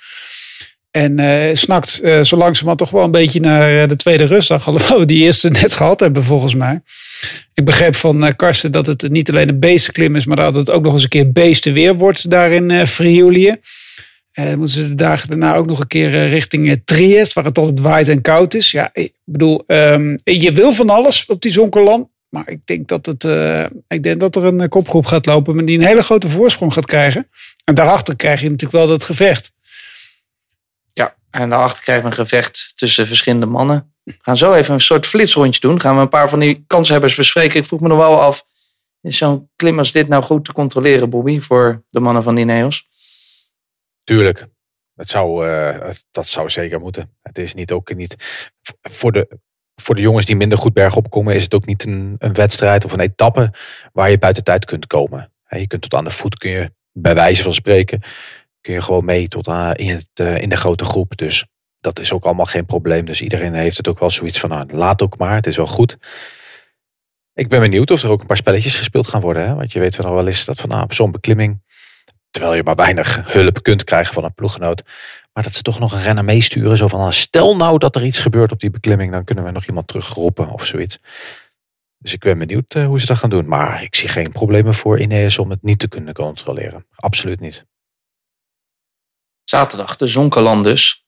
En 0.97 1.19
eh, 1.19 1.55
snakt 1.55 2.01
eh, 2.01 2.23
zo 2.23 2.37
langzamerhand 2.37 2.79
toch 2.79 2.91
wel 2.91 3.05
een 3.05 3.11
beetje 3.11 3.41
naar 3.41 3.83
eh, 3.83 3.89
de 3.89 3.97
tweede 3.97 4.25
rustdag. 4.25 4.67
Alhoewel 4.69 4.99
we 4.99 5.05
die 5.05 5.23
eerste 5.23 5.49
net 5.49 5.73
gehad 5.73 6.01
hebben 6.01 6.23
volgens 6.23 6.55
mij. 6.55 6.81
Ik 7.55 7.65
begreep 7.65 7.97
van 7.97 8.37
Karsten 8.37 8.73
dat 8.73 8.87
het 8.87 9.11
niet 9.11 9.31
alleen 9.31 9.49
een 9.49 9.59
beestenklim 9.59 10.17
is. 10.17 10.27
Maar 10.27 10.37
dat 10.37 10.55
het 10.55 10.71
ook 10.71 10.83
nog 10.83 10.93
eens 10.93 11.03
een 11.03 11.09
keer 11.09 11.33
beestenweer 11.33 11.97
wordt 11.97 12.31
daar 12.31 12.53
in 12.53 12.87
Friulië. 12.87 13.57
Moeten 14.35 14.69
ze 14.69 14.89
de 14.89 14.95
dagen 14.95 15.29
daarna 15.29 15.55
ook 15.55 15.67
nog 15.67 15.81
een 15.81 15.87
keer 15.87 16.29
richting 16.29 16.83
Triest, 16.85 17.33
waar 17.33 17.45
het 17.45 17.59
altijd 17.59 17.81
waait 17.81 18.09
en 18.09 18.21
koud 18.21 18.55
is. 18.55 18.71
Ja, 18.71 18.91
ik 18.93 19.13
bedoel, 19.25 19.65
ehm, 19.67 20.17
je 20.25 20.53
wil 20.53 20.73
van 20.73 20.91
alles 20.91 21.27
op 21.27 21.43
die 21.43 21.53
Zonkerland. 21.53 22.09
Maar 22.29 22.49
ik 22.49 22.61
denk 22.65 22.89
dat, 22.89 23.07
het, 23.07 23.25
ik 23.89 24.03
denk 24.03 24.21
dat 24.21 24.37
er 24.37 24.45
een 24.45 24.69
kopgroep 24.69 25.07
gaat 25.07 25.27
lopen 25.27 25.65
die 25.65 25.79
een 25.79 25.87
hele 25.87 26.03
grote 26.03 26.29
voorsprong 26.29 26.73
gaat 26.73 26.87
krijgen. 26.87 27.29
En 27.65 27.75
daarachter 27.75 28.17
krijg 28.17 28.41
je 28.41 28.51
natuurlijk 28.51 28.79
wel 28.79 28.89
dat 28.89 29.03
gevecht. 29.03 29.55
En 31.31 31.51
daarachter 31.51 31.83
krijgen 31.83 32.05
we 32.05 32.11
een 32.11 32.17
gevecht 32.17 32.73
tussen 32.77 33.07
verschillende 33.07 33.47
mannen. 33.47 33.95
We 34.05 34.15
gaan 34.19 34.37
zo 34.37 34.53
even 34.53 34.75
een 34.75 34.81
soort 34.81 35.07
flitsrondje 35.07 35.61
doen. 35.61 35.81
Gaan 35.81 35.95
we 35.97 36.01
een 36.01 36.09
paar 36.09 36.29
van 36.29 36.39
die 36.39 36.65
kanshebbers 36.67 37.15
bespreken. 37.15 37.61
Ik 37.61 37.67
vroeg 37.67 37.81
me 37.81 37.89
nog 37.89 37.99
wel 37.99 38.21
af, 38.21 38.47
is 39.01 39.17
zo'n 39.17 39.51
klim 39.57 39.79
als 39.79 39.93
dit 39.93 40.09
nou 40.09 40.23
goed 40.23 40.45
te 40.45 40.53
controleren, 40.53 41.11
Bobby, 41.11 41.41
voor 41.41 41.85
de 41.91 42.01
mannen 42.01 42.23
van 42.23 42.37
Ineos? 42.37 42.89
Tuurlijk. 44.05 44.47
Dat 44.95 45.09
zou, 45.09 45.49
eh, 45.49 45.91
dat 46.11 46.27
zou 46.27 46.51
zeker 46.51 46.81
moeten. 46.81 47.17
Het 47.23 47.39
is 47.39 47.55
niet 47.55 47.73
ook 47.73 47.95
niet. 47.95 48.17
Voor 48.83 49.13
de, 49.13 49.39
voor 49.75 49.95
de 49.95 50.01
jongens 50.01 50.27
die 50.27 50.37
minder 50.37 50.59
goed 50.59 50.73
bergop 50.73 51.11
komen, 51.11 51.35
is 51.35 51.43
het 51.43 51.55
ook 51.55 51.67
niet 51.67 51.87
een, 51.87 52.15
een 52.19 52.33
wedstrijd 52.33 52.85
of 52.85 52.93
een 52.93 53.01
etappe 53.01 53.53
waar 53.93 54.11
je 54.11 54.19
buiten 54.19 54.45
tijd 54.45 54.65
kunt 54.65 54.87
komen. 54.87 55.33
Je 55.49 55.67
kunt 55.67 55.83
tot 55.83 55.95
aan 55.95 56.05
de 56.05 56.11
voet, 56.11 56.39
kun 56.39 56.51
je 56.51 56.73
bij 56.93 57.15
wijze 57.15 57.43
van 57.43 57.55
spreken, 57.55 58.03
kun 58.67 58.75
je 58.75 58.83
gewoon 58.83 59.05
mee 59.05 59.29
tot 59.29 59.49
aan, 59.49 59.75
in, 59.75 59.95
het, 59.95 60.11
eh, 60.15 60.43
in 60.43 60.49
de 60.49 60.57
grote 60.57 60.85
groep. 60.85 61.17
Dus 61.17 61.47
dat 61.81 61.99
is 61.99 62.13
ook 62.13 62.25
allemaal 62.25 62.45
geen 62.45 62.67
probleem. 62.67 63.05
Dus 63.05 63.23
iedereen 63.23 63.55
heeft 63.55 63.77
het 63.77 63.89
ook 63.89 63.99
wel 63.99 64.11
zoiets 64.11 64.41
van, 64.41 64.51
nou, 64.51 64.73
laat 64.73 65.03
ook 65.03 65.19
maar, 65.19 65.35
het 65.35 65.47
is 65.47 65.57
wel 65.57 65.67
goed. 65.67 65.97
Ik 67.35 67.49
ben 67.49 67.61
benieuwd 67.61 67.91
of 67.91 68.03
er 68.03 68.11
ook 68.11 68.21
een 68.21 68.27
paar 68.27 68.37
spelletjes 68.37 68.77
gespeeld 68.77 69.07
gaan 69.07 69.21
worden. 69.21 69.47
Hè? 69.47 69.55
Want 69.55 69.73
je 69.73 69.81
weet 69.81 69.97
wel 69.97 70.27
eens 70.27 70.45
dat 70.45 70.61
van 70.61 70.69
nou, 70.69 70.83
op 70.83 70.93
zo'n 70.93 71.11
beklimming, 71.11 71.63
terwijl 72.31 72.55
je 72.55 72.63
maar 72.63 72.75
weinig 72.75 73.33
hulp 73.33 73.63
kunt 73.63 73.85
krijgen 73.85 74.15
van 74.15 74.25
een 74.25 74.35
ploeggenoot, 74.35 74.83
maar 75.33 75.43
dat 75.43 75.55
ze 75.55 75.63
toch 75.63 75.79
nog 75.79 75.93
een 75.93 76.03
renner 76.03 76.25
meesturen. 76.25 76.77
Zo 76.77 76.89
van, 76.89 76.99
nou, 76.99 77.13
stel 77.13 77.57
nou 77.57 77.79
dat 77.79 77.97
er 77.97 78.05
iets 78.05 78.21
gebeurt 78.21 78.53
op 78.53 78.61
die 78.61 78.71
beklimming, 78.71 79.13
dan 79.13 79.25
kunnen 79.25 79.45
we 79.45 79.51
nog 79.51 79.67
iemand 79.67 79.87
terugroepen 79.87 80.51
of 80.51 80.65
zoiets. 80.65 80.99
Dus 81.99 82.13
ik 82.13 82.21
ben 82.21 82.39
benieuwd 82.39 82.75
eh, 82.75 82.87
hoe 82.87 83.01
ze 83.01 83.07
dat 83.07 83.19
gaan 83.19 83.31
doen. 83.31 83.49
Maar 83.49 83.83
ik 83.83 83.95
zie 83.95 84.09
geen 84.09 84.31
problemen 84.31 84.75
voor 84.75 85.01
Ineos 85.01 85.39
om 85.39 85.51
het 85.51 85.63
niet 85.63 85.79
te 85.79 85.89
kunnen 85.89 86.15
controleren. 86.15 86.87
Absoluut 86.95 87.41
niet. 87.41 87.65
Zaterdag, 89.49 89.97
de 89.97 90.07
Zonkerland 90.07 90.65
dus. 90.65 91.07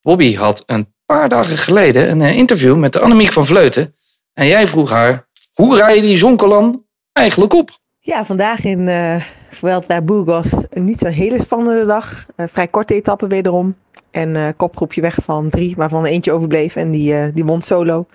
Bobby 0.00 0.34
had 0.34 0.62
een 0.66 0.94
paar 1.06 1.28
dagen 1.28 1.56
geleden 1.56 2.10
een 2.10 2.22
eh, 2.22 2.36
interview 2.36 2.76
met 2.76 3.00
Annemiek 3.00 3.32
van 3.32 3.46
Vleuten. 3.46 3.94
En 4.32 4.46
jij 4.46 4.66
vroeg 4.66 4.90
haar, 4.90 5.28
hoe 5.52 5.76
rij 5.76 5.96
je 5.96 6.02
die 6.02 6.16
Zonkerland 6.16 6.78
eigenlijk 7.12 7.54
op? 7.54 7.78
Ja, 7.98 8.24
vandaag 8.24 8.64
in 8.64 8.80
uh, 8.80 9.22
Vuelta 9.56 10.02
Burgos 10.02 10.52
een 10.70 10.84
niet 10.84 10.98
zo'n 10.98 11.10
hele 11.10 11.40
spannende 11.40 11.86
dag. 11.86 12.26
Vrij 12.36 12.68
korte 12.68 12.94
etappe 12.94 13.26
wederom. 13.26 13.74
En 14.10 14.34
uh, 14.34 14.48
kopgroepje 14.56 15.00
weg 15.00 15.18
van 15.22 15.50
drie, 15.50 15.74
waarvan 15.76 16.04
eentje 16.04 16.32
overbleef. 16.32 16.76
En 16.76 16.90
die, 16.90 17.12
uh, 17.12 17.24
die 17.34 17.44
won 17.44 17.62
solo. 17.62 18.06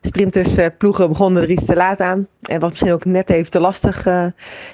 Sprinters 0.00 0.58
uh, 0.58 0.66
ploegen 0.78 1.08
begonnen 1.08 1.42
er 1.42 1.50
iets 1.50 1.64
te 1.64 1.74
laat 1.74 2.00
aan. 2.00 2.26
En 2.40 2.60
wat 2.60 2.70
misschien 2.70 2.92
ook 2.92 3.04
net 3.04 3.30
even 3.30 3.50
te 3.50 3.60
lastig 3.60 4.06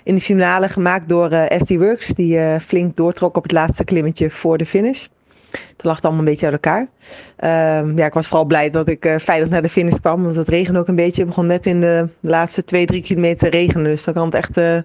in 0.02 0.14
de 0.14 0.20
finale 0.20 0.68
gemaakt 0.68 1.08
door 1.08 1.30
SD 1.58 1.70
Works. 1.70 2.06
Die 2.06 2.60
flink 2.60 2.96
doortrok 2.96 3.36
op 3.36 3.42
het 3.42 3.52
laatste 3.52 3.84
klimmetje 3.84 4.30
voor 4.30 4.58
de 4.58 4.66
finish. 4.66 5.06
Het 5.76 5.84
lag 5.84 6.02
allemaal 6.02 6.20
een 6.20 6.26
beetje 6.30 6.46
uit 6.46 6.54
elkaar. 6.54 6.86
Uh, 7.40 7.96
ja, 7.96 8.06
ik 8.06 8.14
was 8.14 8.26
vooral 8.26 8.44
blij 8.44 8.70
dat 8.70 8.88
ik 8.88 9.04
uh, 9.04 9.14
veilig 9.18 9.48
naar 9.48 9.62
de 9.62 9.68
finish 9.68 9.98
kwam. 10.00 10.22
Want 10.22 10.36
het 10.36 10.48
regende 10.48 10.78
ook 10.78 10.88
een 10.88 10.94
beetje. 10.94 11.20
Het 11.20 11.28
begon 11.28 11.46
net 11.46 11.66
in 11.66 11.80
de 11.80 12.08
laatste 12.20 12.64
twee, 12.64 12.86
drie 12.86 13.02
kilometer 13.02 13.50
te 13.50 13.56
regenen. 13.56 13.84
Dus 13.84 14.04
dan 14.04 14.14
kan 14.14 14.24
het 14.24 14.34
echt 14.34 14.58
uh, 14.58 14.78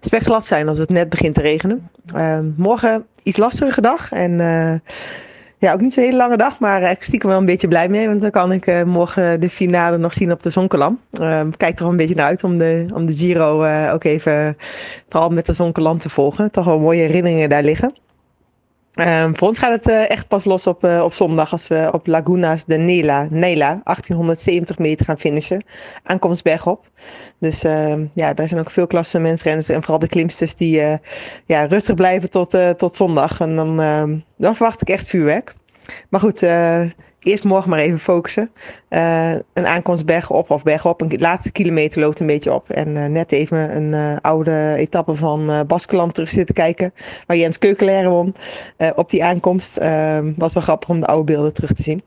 spekglad 0.00 0.46
zijn 0.46 0.68
als 0.68 0.78
het 0.78 0.90
net 0.90 1.08
begint 1.08 1.34
te 1.34 1.40
regenen. 1.40 1.88
Uh, 2.14 2.38
morgen 2.56 3.06
iets 3.22 3.36
lastige 3.36 3.80
dag. 3.80 4.12
En 4.12 4.40
eh, 4.40 4.74
ja, 5.58 5.72
ook 5.72 5.80
niet 5.80 5.92
zo'n 5.92 6.04
hele 6.04 6.16
lange 6.16 6.36
dag. 6.36 6.58
Maar 6.58 6.90
ik 6.90 7.02
stiekem 7.02 7.28
wel 7.28 7.38
een 7.38 7.44
beetje 7.44 7.68
blij 7.68 7.88
mee. 7.88 8.06
Want 8.08 8.20
dan 8.20 8.30
kan 8.30 8.52
ik 8.52 8.66
eh, 8.66 8.82
morgen 8.82 9.40
de 9.40 9.50
finale 9.50 9.98
nog 9.98 10.14
zien 10.14 10.32
op 10.32 10.42
de 10.42 10.50
Zonkelam. 10.50 11.00
kijk 11.56 11.78
er 11.78 11.82
wel 11.82 11.90
een 11.90 11.96
beetje 11.96 12.14
naar 12.14 12.26
uit 12.26 12.44
om 12.44 12.58
de, 12.58 12.86
om 12.94 13.06
de 13.06 13.16
Giro 13.16 13.66
ook 13.92 14.04
even 14.04 14.56
vooral 15.08 15.30
met 15.30 15.46
de 15.46 15.52
Zonkelam 15.52 15.98
te 15.98 16.08
volgen. 16.08 16.50
Toch 16.50 16.64
wel 16.64 16.78
mooie 16.78 17.00
herinneringen 17.00 17.48
daar 17.48 17.62
liggen. 17.62 17.94
Um, 18.98 19.36
voor 19.36 19.48
ons 19.48 19.58
gaat 19.58 19.72
het 19.72 19.88
uh, 19.88 20.10
echt 20.10 20.28
pas 20.28 20.44
los 20.44 20.66
op, 20.66 20.84
uh, 20.84 21.02
op 21.04 21.12
zondag 21.12 21.52
als 21.52 21.68
we 21.68 21.88
op 21.92 22.06
Lagunas 22.06 22.64
de 22.64 22.76
Nela, 22.76 23.26
Nela 23.30 23.80
1870 23.84 24.78
meter 24.78 25.06
gaan 25.06 25.18
finishen. 25.18 25.64
Aankomst 26.02 26.42
bergop. 26.42 26.90
Dus 27.38 27.64
uh, 27.64 27.94
ja, 28.14 28.34
daar 28.34 28.48
zijn 28.48 28.60
ook 28.60 28.70
veel 28.70 28.86
klassementsrenners 28.86 29.68
en 29.68 29.82
vooral 29.82 29.98
de 29.98 30.08
klimsters 30.08 30.54
die 30.54 30.80
eh, 30.80 30.98
ja, 31.44 31.64
rustig 31.64 31.94
blijven 31.94 32.30
tot, 32.30 32.58
tot 32.76 32.96
zondag. 32.96 33.40
En 33.40 33.56
dan, 33.56 33.80
ehm, 33.80 34.18
dan 34.36 34.56
verwacht 34.56 34.80
ik 34.80 34.88
echt 34.88 35.08
vuurwerk. 35.08 35.54
Maar 36.08 36.20
goed, 36.20 36.40
eerst 37.26 37.44
morgen 37.44 37.70
maar 37.70 37.78
even 37.78 37.98
focussen. 37.98 38.50
Uh, 38.88 39.32
een 39.52 39.66
aankomst 39.66 40.06
bergop 40.06 40.50
of 40.50 40.62
bergop. 40.62 41.00
Een 41.00 41.12
laatste 41.16 41.52
kilometer 41.52 42.00
loopt 42.00 42.20
een 42.20 42.26
beetje 42.26 42.52
op. 42.52 42.70
En 42.70 42.88
uh, 42.88 43.06
net 43.06 43.32
even 43.32 43.76
een 43.76 43.92
uh, 43.92 44.16
oude 44.20 44.74
etappe 44.76 45.14
van 45.14 45.64
Baskeland 45.66 46.14
terug 46.14 46.30
zitten 46.30 46.54
kijken. 46.54 46.92
Waar 47.26 47.36
Jens 47.36 47.58
Keukelaire 47.58 48.08
won. 48.08 48.34
op 48.94 49.10
die 49.10 49.24
aankomst. 49.24 49.78
was 50.36 50.54
wel 50.54 50.62
grappig 50.62 50.88
om 50.88 51.00
de 51.00 51.06
oude 51.06 51.32
beelden 51.32 51.54
terug 51.54 51.72
te 51.72 51.82
zien. 51.82 52.02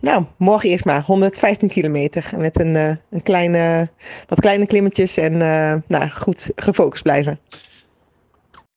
nou, 0.00 0.24
morgen 0.36 0.70
eerst 0.70 0.84
maar 0.84 1.02
115 1.02 1.68
kilometer. 1.68 2.30
Met 2.36 2.60
een, 2.60 2.74
een 3.10 3.22
kleine, 3.22 3.88
wat 4.28 4.40
kleine 4.40 4.66
klimmetjes. 4.66 5.16
En 5.16 5.36
nou, 5.86 6.10
goed 6.10 6.50
gefocust 6.56 7.02
blijven. 7.02 7.38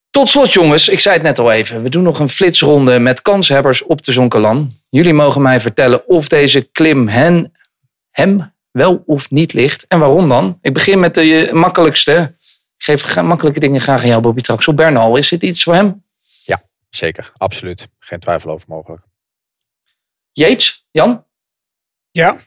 Tot 0.09 0.27
slot 0.27 0.53
jongens, 0.53 0.89
ik 0.89 0.99
zei 0.99 1.15
het 1.15 1.23
net 1.23 1.39
al 1.39 1.51
even. 1.51 1.83
We 1.83 1.89
doen 1.89 2.03
nog 2.03 2.19
een 2.19 2.29
flitsronde 2.29 2.99
met 2.99 3.21
kanshebbers 3.21 3.83
op 3.83 4.03
de 4.03 4.11
Zonkelan. 4.11 4.71
Jullie 4.89 5.13
mogen 5.13 5.41
mij 5.41 5.61
vertellen 5.61 6.07
of 6.07 6.27
deze 6.27 6.61
klim 6.61 7.07
hen, 7.07 7.53
hem 8.09 8.53
wel 8.71 9.03
of 9.05 9.31
niet 9.31 9.53
ligt. 9.53 9.87
En 9.87 9.99
waarom 9.99 10.29
dan? 10.29 10.57
Ik 10.61 10.73
begin 10.73 10.99
met 10.99 11.13
de 11.13 11.49
makkelijkste. 11.53 12.35
Ik 12.77 12.83
geef 12.83 13.21
makkelijke 13.21 13.59
dingen 13.59 13.81
graag 13.81 14.01
aan 14.01 14.07
jou, 14.07 14.21
Bobby 14.21 14.41
Traxel. 14.41 14.73
Bernal, 14.73 15.15
is 15.17 15.29
dit 15.29 15.43
iets 15.43 15.63
voor 15.63 15.73
hem? 15.73 16.03
Ja, 16.43 16.63
zeker. 16.89 17.31
Absoluut. 17.37 17.87
Geen 17.99 18.19
twijfel 18.19 18.51
over 18.51 18.67
mogelijk. 18.69 19.03
Yates, 20.31 20.87
Jan? 20.91 21.25
Ja. 22.11 22.37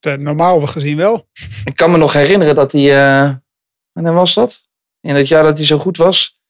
normaal 0.00 0.60
gezien 0.66 0.96
wel. 0.96 1.28
Ik 1.64 1.76
kan 1.76 1.90
me 1.90 1.96
nog 1.96 2.12
herinneren 2.12 2.54
dat 2.54 2.72
hij... 2.72 2.82
Uh, 2.82 3.34
wanneer 3.92 4.14
was 4.14 4.34
dat? 4.34 4.62
In 5.02 5.14
het 5.14 5.28
jaar 5.28 5.42
dat 5.42 5.56
hij 5.56 5.66
zo 5.66 5.78
goed 5.78 5.96
was. 5.96 6.40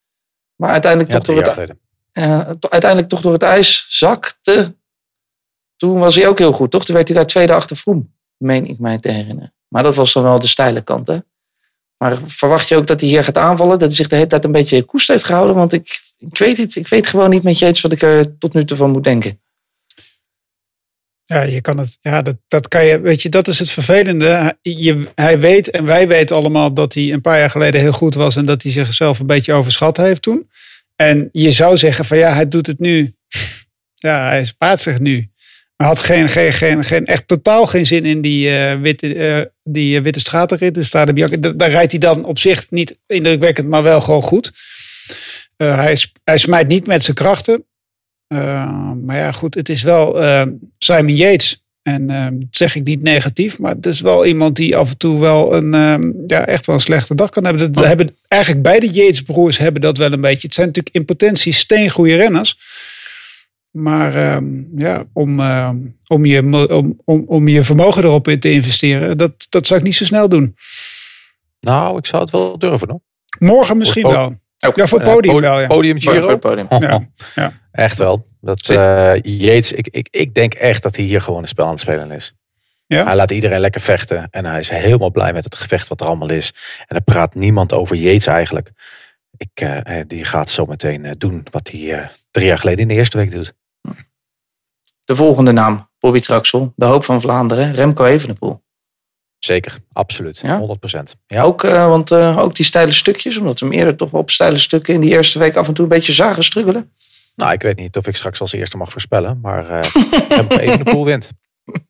Maar 0.57 0.71
uiteindelijk, 0.71 1.13
ja, 1.13 1.19
toch, 1.19 1.45
door 1.45 1.55
het, 1.55 1.73
uh, 2.13 2.41
uiteindelijk 2.61 3.09
toch 3.09 3.21
door 3.21 3.33
het 3.33 3.43
ijs 3.43 3.87
zakte. 3.89 4.75
Toen 5.77 5.99
was 5.99 6.15
hij 6.15 6.29
ook 6.29 6.39
heel 6.39 6.53
goed, 6.53 6.71
toch? 6.71 6.85
Toen 6.85 6.95
werd 6.95 7.09
hij 7.09 7.17
daar 7.17 7.27
tweede 7.27 7.53
achter 7.53 7.77
Vroom, 7.77 8.15
meen 8.37 8.67
ik 8.67 8.79
mij 8.79 8.99
te 8.99 9.11
herinneren. 9.11 9.55
Maar 9.69 9.83
dat 9.83 9.95
was 9.95 10.13
dan 10.13 10.23
wel 10.23 10.41
de 10.41 10.47
steile 10.47 10.81
kant, 10.81 11.07
hè? 11.07 11.19
Maar 11.97 12.19
verwacht 12.27 12.69
je 12.69 12.77
ook 12.77 12.87
dat 12.87 13.01
hij 13.01 13.09
hier 13.09 13.25
gaat 13.25 13.39
aanvallen? 13.39 13.79
Dat 13.79 13.89
hij 13.89 13.97
zich 13.97 14.09
de 14.09 14.15
hele 14.15 14.27
tijd 14.27 14.45
een 14.45 14.53
beetje 14.53 14.83
koest 14.83 15.09
heeft 15.09 15.25
gehouden? 15.25 15.57
Want 15.57 15.73
ik, 15.73 16.01
ik 16.17 16.39
weet 16.39 16.57
het. 16.57 16.75
Ik 16.75 16.89
weet 16.89 17.07
gewoon 17.07 17.31
niet 17.31 17.43
met 17.43 17.59
je 17.59 17.69
iets 17.69 17.81
wat 17.81 17.93
ik 17.93 18.03
er 18.03 18.39
tot 18.39 18.55
nu 18.55 18.65
toe 18.65 18.77
van 18.77 18.91
moet 18.91 19.05
denken. 19.05 19.42
Ja, 21.33 21.43
je 21.43 21.61
kan 21.61 21.79
het, 21.79 21.99
ja 22.01 22.23
dat, 22.23 22.37
dat 22.49 22.69
kan 22.69 22.85
je, 22.85 23.01
weet 23.01 23.23
je, 23.23 23.29
dat 23.29 23.49
is 23.49 23.59
het 23.59 23.71
vervelende. 23.71 24.57
Je, 24.63 25.07
hij 25.15 25.41
weet 25.41 25.71
en 25.71 25.85
wij 25.85 26.09
weten 26.09 26.37
allemaal 26.37 26.75
dat 26.75 26.95
hij 26.95 27.13
een 27.13 27.21
paar 27.21 27.39
jaar 27.39 27.51
geleden 27.51 27.81
heel 27.81 27.93
goed 27.93 28.15
was 28.15 28.37
en 28.37 28.45
dat 28.45 28.63
hij 28.63 28.73
zichzelf 28.73 29.19
een 29.19 29.27
beetje 29.27 29.53
overschat 29.53 29.97
heeft 29.97 30.23
toen. 30.23 30.51
En 30.97 31.29
je 31.33 31.51
zou 31.51 31.77
zeggen 31.77 32.05
van 32.05 32.19
ja, 32.19 32.33
hij 32.35 32.49
doet 32.49 32.67
het 32.67 32.79
nu. 32.79 33.13
Ja, 33.95 34.29
hij 34.29 34.45
spaart 34.45 34.81
zich 34.81 34.99
nu. 34.99 35.31
Maar 35.77 35.87
had 35.87 35.99
geen, 35.99 36.29
geen, 36.29 36.53
geen, 36.53 36.85
geen, 36.85 37.07
echt 37.07 37.29
totaal 37.29 37.67
geen 37.67 37.87
zin 37.87 38.05
in 38.05 38.21
die, 38.21 38.51
uh, 38.51 38.81
witte, 38.81 39.15
uh, 39.15 39.45
die 39.63 39.97
uh, 39.97 40.03
witte 40.03 40.21
stratenrit. 40.21 40.93
Daar 41.59 41.71
rijdt 41.71 41.91
hij 41.91 42.01
dan 42.01 42.25
op 42.25 42.39
zich 42.39 42.71
niet 42.71 42.99
indrukwekkend, 43.07 43.69
maar 43.69 43.83
wel 43.83 44.01
gewoon 44.01 44.23
goed. 44.23 44.53
hij, 45.57 45.97
hij 46.25 46.39
smijt 46.39 46.69
niet 46.69 46.87
met 46.87 47.03
zijn 47.03 47.17
krachten. 47.17 47.65
Uh, 48.33 48.93
maar 49.05 49.17
ja, 49.17 49.31
goed, 49.31 49.55
het 49.55 49.69
is 49.69 49.83
wel 49.83 50.23
uh, 50.23 50.43
Simon 50.79 51.17
Yates. 51.17 51.65
En 51.83 52.11
uh, 52.11 52.27
dat 52.31 52.49
zeg 52.51 52.77
ik 52.77 52.85
niet 52.85 53.03
negatief, 53.03 53.59
maar 53.59 53.75
het 53.75 53.87
is 53.87 54.01
wel 54.01 54.27
iemand 54.27 54.57
die 54.57 54.77
af 54.77 54.91
en 54.91 54.99
toe 54.99 55.21
wel 55.21 55.55
een, 55.55 55.71
ja, 56.27 56.47
echt 56.47 56.67
wel 56.67 56.75
een 56.75 56.81
slechte 56.81 57.15
dag 57.15 57.31
kan 57.31 57.45
hebben. 57.45 57.73
Dat, 57.73 57.85
hebben 57.85 58.15
eigenlijk 58.29 58.63
beide 58.63 58.91
Yates-broers 58.91 59.59
hebben 59.59 59.81
dat 59.81 59.99
wel 59.99 60.13
een 60.13 60.21
beetje. 60.21 60.47
Het 60.47 60.55
zijn 60.55 60.67
natuurlijk 60.67 60.95
in 60.95 61.05
potentie 61.05 61.53
steengoede 61.53 62.17
renners. 62.17 62.59
Maar 63.71 64.15
ehm, 64.15 64.47
ja, 64.77 65.05
om, 65.13 65.41
om, 66.07 66.25
je, 66.25 66.69
om, 66.71 67.01
om, 67.05 67.25
om 67.27 67.49
je 67.49 67.63
vermogen 67.63 68.05
erop 68.05 68.29
in 68.29 68.41
te 68.41 68.53
investeren, 68.53 69.19
dat, 69.19 69.47
dat 69.49 69.67
zou 69.67 69.81
ik 69.81 69.87
niet 69.87 69.95
zo 69.95 70.05
snel 70.05 70.29
doen. 70.29 70.57
Nou, 71.61 71.99
ik 71.99 72.07
zou 72.07 72.23
het 72.23 72.31
wel 72.31 72.59
durven 72.59 72.91
hoor. 72.91 73.01
Morgen 73.39 73.77
misschien 73.77 74.09
wel. 74.09 74.41
Ook, 74.67 74.77
ja, 74.77 74.87
voor 74.87 75.01
het 75.01 75.09
podium 75.09 75.41
wel. 75.41 75.61
Ja. 75.61 75.67
Podium 75.67 76.01
Giro. 76.01 76.21
Voor 76.21 76.31
het 76.31 76.41
podium. 76.41 76.67
Ja. 76.69 77.01
ja. 77.35 77.53
Echt 77.73 77.99
wel. 77.99 78.25
Dat, 78.41 78.69
uh, 78.69 79.15
Yates, 79.21 79.73
ik, 79.73 79.89
ik, 79.91 80.09
ik 80.11 80.35
denk 80.35 80.55
echt 80.55 80.83
dat 80.83 80.97
hij 80.97 81.05
hier 81.05 81.21
gewoon 81.21 81.43
een 81.43 81.49
spel 81.49 81.65
aan 81.65 81.71
het 81.71 81.81
spelen 81.81 82.11
is. 82.11 82.35
Ja? 82.87 83.05
Hij 83.05 83.17
laat 83.17 83.31
iedereen 83.31 83.61
lekker 83.61 83.81
vechten. 83.81 84.29
En 84.31 84.45
hij 84.45 84.59
is 84.59 84.71
helemaal 84.71 85.11
blij 85.11 85.33
met 85.33 85.45
het 85.45 85.55
gevecht 85.55 85.89
wat 85.89 86.01
er 86.01 86.07
allemaal 86.07 86.31
is. 86.31 86.53
En 86.87 86.97
er 86.97 87.03
praat 87.03 87.35
niemand 87.35 87.73
over 87.73 87.97
Yates 87.97 88.27
eigenlijk. 88.27 88.71
ik, 89.37 89.51
eh, 89.55 89.99
eh, 89.99 90.09
die 90.09 90.25
gaat 90.25 90.51
zo 90.51 90.67
meteen 90.67 91.05
eh, 91.05 91.13
doen 91.19 91.43
wat 91.51 91.71
hij 91.71 91.93
eh, 91.93 92.07
drie 92.31 92.47
jaar 92.47 92.59
geleden 92.59 92.81
in 92.81 92.89
de 92.89 92.95
eerste 92.95 93.17
week 93.17 93.31
doet. 93.31 93.55
De 95.05 95.17
volgende 95.17 95.53
naam, 95.53 95.89
Bobby 95.99 96.21
Traxel, 96.21 96.73
de 96.77 96.85
hoop 96.85 97.05
van 97.05 97.21
Vlaanderen, 97.21 97.75
Remco 97.75 98.05
Evenepoel. 98.05 98.63
Zeker, 99.45 99.77
absoluut. 99.93 100.41
Ja? 100.43 100.61
100%. 100.61 101.17
Ja, 101.27 101.43
Ook, 101.43 101.65
eh, 101.65 101.89
want 101.89 102.11
eh, 102.11 102.39
ook 102.39 102.55
die 102.55 102.65
steile 102.65 102.93
stukjes, 102.93 103.37
omdat 103.37 103.61
we 103.61 103.67
hem 103.67 103.75
eerder 103.75 103.97
toch 103.97 104.11
wel 104.11 104.21
op 104.21 104.31
steile 104.31 104.59
stukken 104.59 104.95
in 104.95 105.01
die 105.01 105.11
eerste 105.11 105.39
week 105.39 105.57
af 105.57 105.69
en 105.69 105.75
toe 105.75 105.85
een 105.85 105.91
beetje 105.91 106.13
zagen 106.13 106.45
struggelen. 106.45 106.93
Nou, 107.37 107.53
ik 107.53 107.63
weet 107.63 107.77
niet 107.77 107.97
of 107.97 108.07
ik 108.07 108.17
straks 108.17 108.41
als 108.41 108.53
eerste 108.53 108.77
mag 108.77 108.91
voorspellen, 108.91 109.39
maar 109.43 109.71
eh 109.71 109.91
Remco 110.29 110.57
Evenepoel 110.57 111.05
wint. 111.05 111.31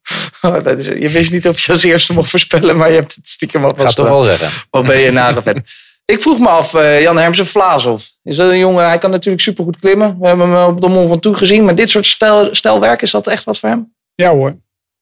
Oh, 0.41 0.65
dat 0.65 0.79
is, 0.79 0.87
je 0.87 1.09
wist 1.09 1.33
niet 1.33 1.49
of 1.49 1.61
je 1.61 1.73
als 1.73 1.83
eerste 1.83 2.13
mocht 2.13 2.31
voorspellen, 2.31 2.77
maar 2.77 2.89
je 2.89 2.95
hebt 2.95 3.15
het 3.15 3.29
stiekem 3.29 3.63
al 3.63 3.69
Gaat 3.69 3.83
vast 3.83 3.97
toch 3.97 4.09
wel 4.09 4.27
redden. 4.27 4.51
Wat 4.71 4.87
ben 4.87 4.99
je 4.99 5.41
vent. 5.43 5.61
Ik 6.05 6.21
vroeg 6.21 6.39
me 6.39 6.49
af, 6.49 6.73
Jan 7.01 7.17
Hermsen 7.19 7.47
Vlaasov. 7.47 8.05
Is 8.23 8.37
dat 8.37 8.51
een 8.51 8.59
jongen, 8.59 8.89
hij 8.89 8.99
kan 8.99 9.11
natuurlijk 9.11 9.43
supergoed 9.43 9.79
klimmen. 9.79 10.19
We 10.21 10.27
hebben 10.27 10.51
hem 10.51 10.75
op 10.75 10.81
de 10.81 10.89
Mont 10.89 11.09
Ventoux 11.09 11.39
gezien. 11.39 11.65
Maar 11.65 11.75
dit 11.75 11.91
soort 11.91 12.07
stijl, 12.07 12.55
stijlwerk, 12.55 13.03
is 13.03 13.11
dat 13.11 13.27
echt 13.27 13.45
wat 13.45 13.59
voor 13.59 13.69
hem? 13.69 13.95
Ja 14.15 14.31
hoor. 14.31 14.57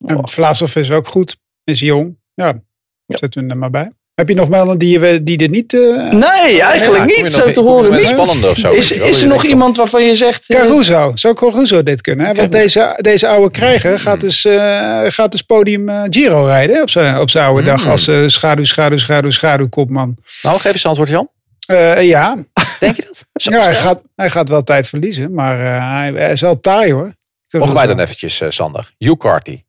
En 0.06 0.28
Vlaasov 0.28 0.76
is 0.76 0.90
ook 0.90 1.06
goed. 1.06 1.36
Is 1.64 1.80
jong. 1.80 2.19
Ja, 2.44 3.16
zet 3.16 3.34
hem 3.34 3.50
er 3.50 3.56
maar 3.56 3.70
bij. 3.70 3.90
Heb 4.14 4.28
je 4.28 4.34
nog 4.34 4.48
melden 4.48 4.78
die, 4.78 4.98
je- 5.00 5.22
die 5.22 5.38
er 5.38 5.48
niet... 5.48 5.74
eh 5.74 5.80
Nee, 6.10 6.62
eigenlijk 6.62 7.04
niet 7.04 7.22
nog- 7.22 7.30
zo 7.32 7.52
te 7.52 7.60
horen. 7.60 7.90
Niet. 7.90 8.00
een 8.00 8.06
spannende 8.06 8.48
of 8.50 8.56
zo, 8.56 8.68
weet 8.70 8.78
Is, 8.78 8.96
wel, 8.96 9.06
is 9.08 9.22
er 9.22 9.28
nog 9.28 9.44
iemand 9.44 9.76
waarvan 9.76 10.04
je 10.04 10.14
zegt... 10.16 10.50
eh, 10.50 10.60
Caruso. 10.60 11.12
Zou 11.14 11.34
Caruso 11.34 11.82
dit 11.82 12.00
kunnen? 12.00 12.26
Hè? 12.26 12.34
Want 12.34 12.52
deze, 12.52 12.98
deze 13.00 13.28
oude 13.28 13.50
krijger 13.50 13.98
gaat 13.98 14.20
dus, 14.20 14.44
eh, 14.44 15.00
gaat 15.04 15.32
dus 15.32 15.42
podium 15.42 15.88
Giro 16.12 16.44
rijden. 16.44 16.82
Op 16.82 16.90
zijn, 16.90 17.18
op 17.18 17.30
zijn 17.30 17.46
oude 17.46 17.62
dag 17.62 17.86
als 17.86 18.08
eh, 18.08 18.22
schaduw, 18.26 18.64
schaduw, 18.64 18.98
schaduw, 18.98 19.30
schaduw 19.30 19.68
kopman. 19.68 20.16
Nou, 20.42 20.58
geef 20.60 20.72
eens 20.72 20.82
een 20.84 20.88
antwoord, 20.88 21.10
Jan. 21.10 21.28
Eh, 21.66 22.02
ja. 22.08 22.36
Denk 22.80 22.96
je 22.96 23.02
dat? 23.02 23.24
Zo 23.42 23.50
ja 23.50 23.62
hij, 23.62 23.74
gaat, 23.74 24.02
hij 24.16 24.30
gaat 24.30 24.48
wel 24.48 24.62
tijd 24.64 24.88
verliezen. 24.88 25.34
Maar 25.34 25.60
eh, 25.60 25.90
hij, 25.98 26.12
hij 26.12 26.30
is 26.32 26.40
wel 26.40 26.60
taai 26.60 26.92
hoor. 26.92 27.12
Mogen 27.58 27.74
wij 27.74 27.86
dan 27.86 28.00
eventjes, 28.00 28.40
eh, 28.40 28.50
Sander? 28.50 28.90
Hugh 28.98 29.16
Carty. 29.18 29.62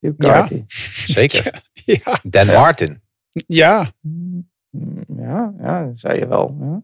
Hugh 0.00 0.14
Ja. 0.18 0.28
Carty. 0.32 0.62
Zeker. 1.06 1.50
Ja. 2.04 2.18
Dan 2.22 2.46
Martin. 2.46 3.02
Ja. 3.46 3.92
Ja, 5.16 5.52
ja, 5.60 5.84
dat 5.86 5.98
zei 5.98 6.18
je 6.18 6.26
wel. 6.26 6.56
Ja. 6.60 6.82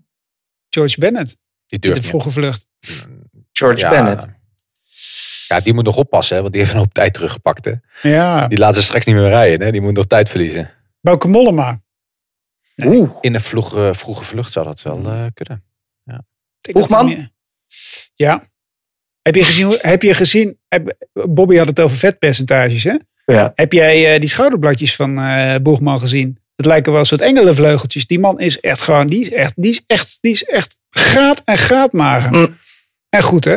George 0.70 1.00
Bennett. 1.00 1.37
Die 1.66 1.78
De 1.78 1.87
durft 1.87 2.00
niet. 2.00 2.11
vroege 2.11 2.30
vlucht. 2.30 2.66
George 3.52 3.78
Ja, 3.78 3.90
Bennett. 3.90 4.26
Ja, 5.48 5.61
die 5.61 5.74
moet 5.74 5.84
nog 5.84 5.96
oppassen, 5.96 6.34
hè, 6.37 6.40
want 6.42 6.52
die 6.52 6.62
heeft 6.62 6.74
een 6.74 6.80
hoop 6.80 6.92
tijd 6.94 7.14
teruggepakt. 7.14 7.64
Hè. 7.64 7.72
Ja. 8.02 8.48
Die 8.48 8.58
laat 8.58 8.74
ze 8.74 8.82
straks 8.82 9.06
niet 9.06 9.14
meer 9.14 9.28
rijden. 9.28 9.66
Hè. 9.66 9.72
Die 9.72 9.80
moet 9.80 9.94
nog 9.96 10.06
tijd 10.06 10.28
verliezen. 10.28 10.70
Bauke 11.00 11.28
Mollema. 11.28 11.80
Oeh, 12.84 13.11
In 13.20 13.34
een 13.34 13.40
vroege, 13.40 13.90
vroege 13.94 14.24
vlucht 14.24 14.52
zou 14.52 14.66
dat 14.66 14.82
wel 14.82 14.98
eh, 15.12 15.26
kunnen. 15.34 15.64
Dat 16.04 16.22
Hoegman? 16.72 17.30
Ja. 18.14 18.46
Heb 19.22 19.34
je 19.34 19.44
gezien, 19.44 19.78
heb 19.80 20.02
je 20.02 20.14
gezien 20.14 20.58
heb- 20.68 20.96
Bobby 21.12 21.56
had 21.56 21.66
het 21.68 21.80
over 21.80 21.96
vetpercentages 21.96 22.84
hè? 22.84 22.96
Ja. 23.33 23.53
Heb 23.55 23.73
jij 23.73 24.14
eh, 24.14 24.21
die 24.21 24.29
schouderbladjes 24.29 24.97
van 24.97 25.19
eh 25.19 25.55
Boegman 25.62 26.01
gezien? 26.01 26.38
Het 26.57 26.67
lijken 26.67 26.93
wel 26.93 27.01
een 27.01 27.07
soort 27.07 27.21
engelenvleugeltjes. 27.21 28.07
Die 28.07 28.19
man 28.19 28.41
is 28.41 28.61
echt 28.61 28.81
gewoon, 28.81 29.07
die 29.07 29.21
is 29.21 29.33
echt, 29.33 29.53
die 29.57 29.71
is 29.71 29.83
echt, 29.87 30.19
die 30.21 30.33
is 30.33 30.45
echt 30.45 30.79
graad 30.91 31.43
en 31.45 31.59
graadmager. 31.59 32.33
Mm. 32.33 32.59
En 33.09 33.23
goed 33.23 33.45
hè? 33.45 33.57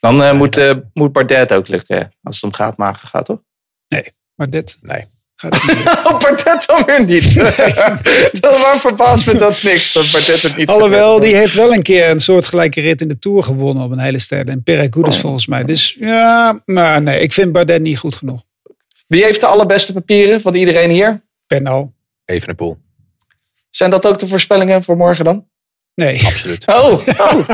Dan 0.00 0.22
eh, 0.22 0.32
moet, 0.32 0.74
moet 0.92 1.12
Bardet 1.12 1.52
ook 1.52 1.68
lukken. 1.68 2.12
Als 2.22 2.34
het 2.34 2.44
om 2.44 2.52
gaatmagen 2.52 3.08
gaat, 3.08 3.24
toch? 3.24 3.40
Nee. 3.88 4.12
gaat 5.36 5.54
het 5.54 5.76
niet. 5.76 5.86
Oh, 6.06 6.20
Bardet 6.20 6.66
dan 6.66 6.84
weer 6.84 7.04
niet. 7.04 7.34
dat 8.42 8.60
waarom 8.60 8.80
verbaast 8.80 9.26
me 9.26 9.38
dat 9.38 9.62
niks. 9.62 9.92
Dat 9.92 10.10
Bardet 10.10 10.42
het 10.42 10.56
niet 10.56 10.68
Alhoewel, 10.68 11.20
die 11.20 11.34
heeft 11.34 11.54
wel 11.54 11.72
een 11.72 11.82
keer 11.82 12.10
een 12.10 12.20
soortgelijke 12.20 12.80
rit 12.80 13.00
in 13.00 13.08
de 13.08 13.18
Tour 13.18 13.42
gewonnen 13.42 13.84
op 13.84 13.90
een 13.90 13.98
hele 13.98 14.18
ster. 14.18 14.48
En 14.48 14.62
Perez 14.62 14.88
volgens 15.20 15.46
mij. 15.46 15.62
Dus 15.62 15.96
ja, 15.98 16.62
maar 16.64 17.02
nee, 17.02 17.20
ik 17.20 17.32
vind 17.32 17.52
Bardet 17.52 17.82
niet 17.82 17.98
goed 17.98 18.14
genoeg. 18.14 18.44
Wie 19.06 19.24
heeft 19.24 19.40
de 19.40 19.46
allerbeste 19.46 19.92
papieren 19.92 20.40
van 20.40 20.54
iedereen 20.54 20.90
hier? 20.90 21.24
Penal. 21.46 21.92
Even 22.24 22.48
een 22.48 22.54
pool. 22.54 22.78
Zijn 23.70 23.90
dat 23.90 24.06
ook 24.06 24.18
de 24.18 24.26
voorspellingen 24.28 24.82
voor 24.82 24.96
morgen 24.96 25.24
dan? 25.24 25.46
Nee, 25.94 26.24
Absoluut. 26.26 26.66
Oh, 26.66 26.92
oh. 27.18 27.48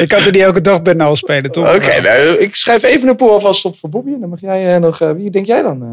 ik 0.00 0.08
kan 0.08 0.22
er 0.22 0.30
niet 0.32 0.42
elke 0.42 0.60
dag 0.60 0.82
Bernal 0.82 1.16
spelen, 1.16 1.50
toch? 1.50 1.74
oké. 1.74 2.00
nou, 2.00 2.38
ik 2.38 2.54
schrijf 2.54 2.82
even 2.82 3.08
een 3.08 3.16
pool 3.16 3.30
alvast 3.30 3.64
op 3.64 3.76
voor 3.78 3.88
Bobby. 3.88 4.12
En 4.12 4.20
dan 4.20 4.28
mag 4.28 4.40
jij 4.40 4.74
eh, 4.74 4.80
nog... 4.80 5.00
eh, 5.00 5.10
wie 5.12 5.30
denk 5.30 5.46
jij 5.46 5.62
dan? 5.62 5.82
eh? 5.82 5.88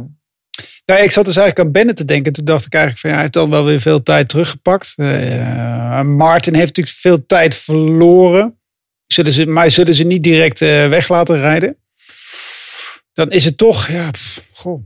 Nou, 0.85 1.01
ik 1.03 1.11
zat 1.11 1.25
dus 1.25 1.37
eigenlijk 1.37 1.67
aan 1.67 1.73
Bennett 1.73 1.97
te 1.97 2.05
denken. 2.05 2.33
Toen 2.33 2.45
dacht 2.45 2.65
ik 2.65 2.73
eigenlijk 2.73 3.01
van 3.01 3.09
ja, 3.09 3.15
hij 3.15 3.25
heeft 3.25 3.37
dan 3.37 3.49
wel 3.49 3.65
weer 3.65 3.81
veel 3.81 4.03
tijd 4.03 4.29
teruggepakt. 4.29 4.93
Eh, 4.97 6.01
Martin 6.01 6.53
heeft 6.53 6.67
natuurlijk 6.67 6.95
veel 6.97 7.25
tijd 7.25 7.55
verloren. 7.55 8.59
Zullen 9.07 9.31
ze, 9.31 9.45
maar 9.45 9.71
zullen 9.71 9.93
ze 9.93 10.03
niet 10.03 10.23
direct 10.23 10.61
eh, 10.61 10.87
weg 10.87 11.09
laten 11.09 11.39
rijden? 11.39 11.77
Dan 13.13 13.31
is 13.31 13.45
het 13.45 13.57
toch, 13.57 13.87
ja, 13.87 14.11
pff, 14.11 14.41
goh. 14.53 14.83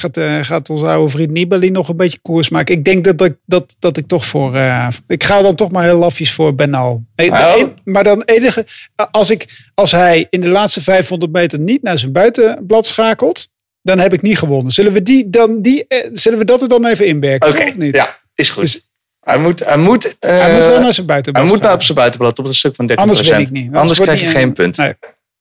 Gaat, 0.00 0.16
eh, 0.16 0.38
gaat 0.42 0.70
onze 0.70 0.86
oude 0.86 1.10
vriend 1.10 1.30
Nibali 1.30 1.70
nog 1.70 1.88
een 1.88 1.96
beetje 1.96 2.18
koers 2.22 2.48
maken? 2.48 2.74
Ik 2.74 2.84
denk 2.84 3.04
dat, 3.04 3.20
ik 3.22 3.36
dat, 3.46 3.76
dat 3.78 3.96
ik 3.96 4.06
toch 4.06 4.24
voor. 4.26 4.54
eh, 4.54 4.88
ik 5.06 5.24
ga 5.24 5.42
dan 5.42 5.54
toch 5.54 5.70
maar 5.70 5.84
heel 5.84 5.98
lafjes 5.98 6.32
voor 6.32 6.54
Benal. 6.54 7.04
Eh, 7.14 7.32
Oh. 7.32 7.58
een- 7.58 7.72
maar 7.84 8.04
dan 8.04 8.22
enige. 8.22 8.66
Als, 9.10 9.30
ik, 9.30 9.68
als 9.74 9.90
hij 9.90 10.26
in 10.30 10.40
de 10.40 10.48
laatste 10.48 10.80
500 10.82 11.32
meter 11.32 11.58
niet 11.58 11.82
naar 11.82 11.98
zijn 11.98 12.12
buitenblad 12.12 12.86
schakelt. 12.86 13.52
Dan 13.82 13.98
heb 13.98 14.12
ik 14.12 14.22
niet 14.22 14.38
gewonnen. 14.38 14.72
Zullen 14.72 14.92
we, 14.92 15.02
die, 15.02 15.30
dan, 15.30 15.62
die, 15.62 15.86
eh, 15.88 16.08
zullen 16.12 16.38
we 16.38 16.44
dat 16.44 16.62
er 16.62 16.68
dan 16.68 16.86
even 16.86 17.06
inwerken? 17.06 17.48
Oké, 17.48 17.58
toch, 17.58 17.68
of 17.68 17.76
niet? 17.76 17.94
ja, 17.94 18.18
is 18.34 18.50
goed. 18.50 18.62
Dus- 18.62 18.88
hij 19.20 19.38
moet, 19.38 19.64
hij 19.64 19.76
moet, 19.76 20.16
hij 20.20 20.54
moet 20.54 20.66
wel 20.66 20.80
naar 20.80 20.92
zijn 20.92 20.94
hij 20.96 21.04
buitenblad. 21.06 21.46
moet 21.46 21.60
naar 21.60 21.82
zijn 21.82 21.98
buitenblad 21.98 22.38
op 22.38 22.44
het 22.44 22.54
stuk 22.54 22.74
van 22.74 22.86
13%. 22.86 22.96
Anders 22.98 23.28
win 23.28 23.40
ik 23.40 23.50
niet. 23.50 23.76
Anders, 23.76 23.98
krijg 24.00 24.20
je 24.20 24.26
geen 24.26 24.52
punt. 24.52 24.76
nee. 24.76 24.92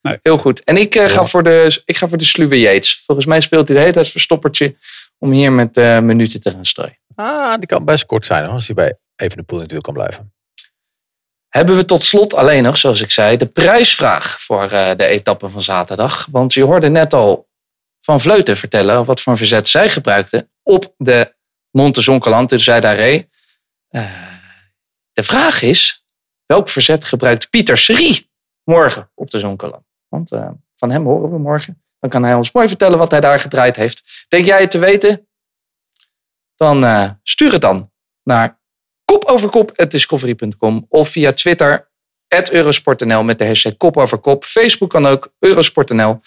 Nee. 0.03 0.19
Heel 0.21 0.37
goed. 0.37 0.63
En 0.63 0.77
ik, 0.77 0.95
eh, 0.95 1.05
ga 1.05 1.25
voor 1.25 1.43
de, 1.43 1.81
ik 1.85 1.97
ga 1.97 2.07
voor 2.07 2.17
de 2.17 2.23
sluwe 2.23 2.59
Yates. 2.59 3.01
Volgens 3.05 3.27
mij 3.27 3.41
speelt 3.41 3.67
hij 3.67 3.75
de 3.75 3.81
hele 3.81 3.93
tijd 3.93 4.09
verstoppertje 4.09 4.75
om 5.17 5.31
hier 5.31 5.51
met 5.51 5.77
eh, 5.77 5.99
minuten 5.99 6.41
te 6.41 6.51
gaan 6.51 6.65
strooien. 6.65 6.99
Ah, 7.15 7.57
die 7.57 7.65
kan 7.65 7.85
best 7.85 8.05
kort 8.05 8.25
zijn 8.25 8.43
hoor, 8.45 8.53
als 8.53 8.65
hij 8.65 8.75
bij 8.75 8.97
even 9.15 9.37
de 9.37 9.43
pool 9.43 9.57
natuurlijk 9.57 9.85
kan 9.85 9.93
blijven. 9.93 10.33
Hebben 11.49 11.75
we 11.75 11.85
tot 11.85 12.03
slot 12.03 12.33
alleen 12.33 12.63
nog, 12.63 12.77
zoals 12.77 13.01
ik 13.01 13.11
zei, 13.11 13.37
de 13.37 13.45
prijsvraag 13.45 14.41
voor 14.41 14.69
eh, 14.71 14.95
de 14.95 15.05
etappe 15.05 15.49
van 15.49 15.61
zaterdag. 15.61 16.27
Want 16.31 16.53
je 16.53 16.63
hoorde 16.63 16.89
net 16.89 17.13
al 17.13 17.49
van 18.01 18.21
Vleuten 18.21 18.57
vertellen 18.57 19.05
wat 19.05 19.21
voor 19.21 19.31
een 19.31 19.37
verzet 19.37 19.67
zij 19.67 19.89
gebruikten 19.89 20.51
op 20.63 20.93
de 20.97 21.35
Monte 21.71 22.01
Zonkeland 22.01 22.51
in 22.51 22.59
Zuidaree. 22.59 23.29
Eh 23.89 24.31
de 25.13 25.23
vraag 25.23 25.61
is, 25.61 26.03
welk 26.45 26.69
verzet 26.69 27.05
gebruikt 27.05 27.49
Pieter 27.49 27.77
Serie 27.77 28.31
morgen 28.63 29.11
op 29.15 29.29
de 29.29 29.39
Zonkeland? 29.39 29.83
Want 30.13 30.31
eh, 30.31 30.49
van 30.75 30.91
hem 30.91 31.05
horen 31.05 31.31
we 31.31 31.37
morgen. 31.37 31.83
Dan 31.99 32.09
kan 32.09 32.23
hij 32.23 32.33
ons 32.33 32.51
mooi 32.51 32.67
vertellen 32.67 32.97
wat 32.97 33.11
hij 33.11 33.19
daar 33.19 33.39
gedraaid 33.39 33.75
heeft. 33.75 34.25
Denk 34.27 34.45
jij 34.45 34.61
het 34.61 34.71
te 34.71 34.79
weten? 34.79 35.27
Dan 36.55 36.83
eh, 36.83 37.09
stuur 37.23 37.51
het 37.51 37.61
dan 37.61 37.91
naar 38.23 38.59
kopoverkop.discovery.com 39.05 40.85
of 40.89 41.09
via 41.09 41.33
Twitter 41.33 41.91
eurosport.nl 42.51 43.23
met 43.23 43.39
de 43.39 43.45
hashtag 43.45 43.77
kopoverkop. 43.77 44.43
Facebook 44.43 44.89
kan 44.89 45.05
ook 45.05 45.33
eurosport.nl. 45.39 46.19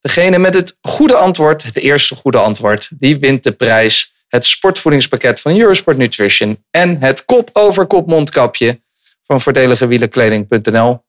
Degene 0.00 0.38
met 0.38 0.54
het 0.54 0.78
goede 0.80 1.14
antwoord, 1.14 1.62
het 1.62 1.76
eerste 1.76 2.14
goede 2.14 2.38
antwoord, 2.38 2.90
die 2.98 3.18
wint 3.18 3.44
de 3.44 3.52
prijs. 3.52 4.14
Het 4.28 4.44
sportvoedingspakket 4.44 5.40
van 5.40 5.58
Eurosport 5.58 5.96
Nutrition 5.96 6.64
en 6.70 7.00
het 7.00 7.24
kop 7.24 7.50
over 7.52 7.86
kop 7.86 8.06
mondkapje 8.06 8.80
van 9.22 9.40
voordeligewielenkleding.nl. 9.40 11.08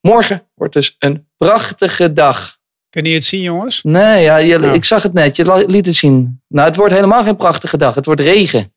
Morgen 0.00 0.46
wordt 0.54 0.72
dus 0.74 0.96
een 0.98 1.28
prachtige 1.36 2.12
dag. 2.12 2.58
Kunnen 2.90 3.10
je 3.10 3.16
het 3.16 3.26
zien, 3.26 3.42
jongens? 3.42 3.82
Nee, 3.82 4.22
ja, 4.22 4.36
je- 4.36 4.58
Ja. 4.60 4.72
ik 4.72 4.84
zag 4.84 5.02
het 5.02 5.12
net. 5.12 5.36
Je 5.36 5.64
liet 5.66 5.86
het 5.86 5.94
zien. 5.94 6.42
Nou, 6.48 6.68
het 6.68 6.76
wordt 6.76 6.94
helemaal 6.94 7.22
geen 7.24 7.36
prachtige 7.36 7.76
dag. 7.76 7.94
Het 7.94 8.06
wordt 8.06 8.20
regen. 8.20 8.74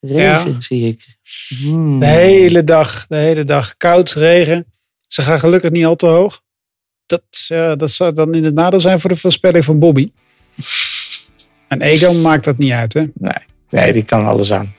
Regen, 0.00 0.62
zie 0.62 0.86
ik. 0.88 1.16
Hmm. 1.62 1.98
De 2.00 2.06
hele 2.06 2.64
dag, 2.64 3.06
de 3.06 3.16
hele 3.16 3.44
dag. 3.44 3.76
Koud, 3.76 4.12
regen. 4.12 4.66
Ze 5.06 5.22
gaan 5.22 5.40
gelukkig 5.40 5.70
niet 5.70 5.84
al 5.84 5.96
te 5.96 6.06
hoog. 6.06 6.42
Dat, 7.06 7.22
ja, 7.30 7.76
dat 7.76 7.90
zou 7.90 8.12
dan 8.12 8.34
in 8.34 8.44
het 8.44 8.54
nadeel 8.54 8.80
zijn 8.80 9.00
voor 9.00 9.10
de 9.10 9.16
voorspelling 9.16 9.64
van 9.64 9.78
Bobby. 9.78 10.12
En 11.68 11.80
Egan 11.82 12.20
maakt 12.20 12.44
dat 12.44 12.58
niet 12.58 12.72
uit, 12.72 12.92
hè? 12.92 13.04
Nee, 13.14 13.32
nee, 13.70 13.92
die 13.92 14.04
kan 14.04 14.26
alles 14.26 14.52
aan. 14.52 14.74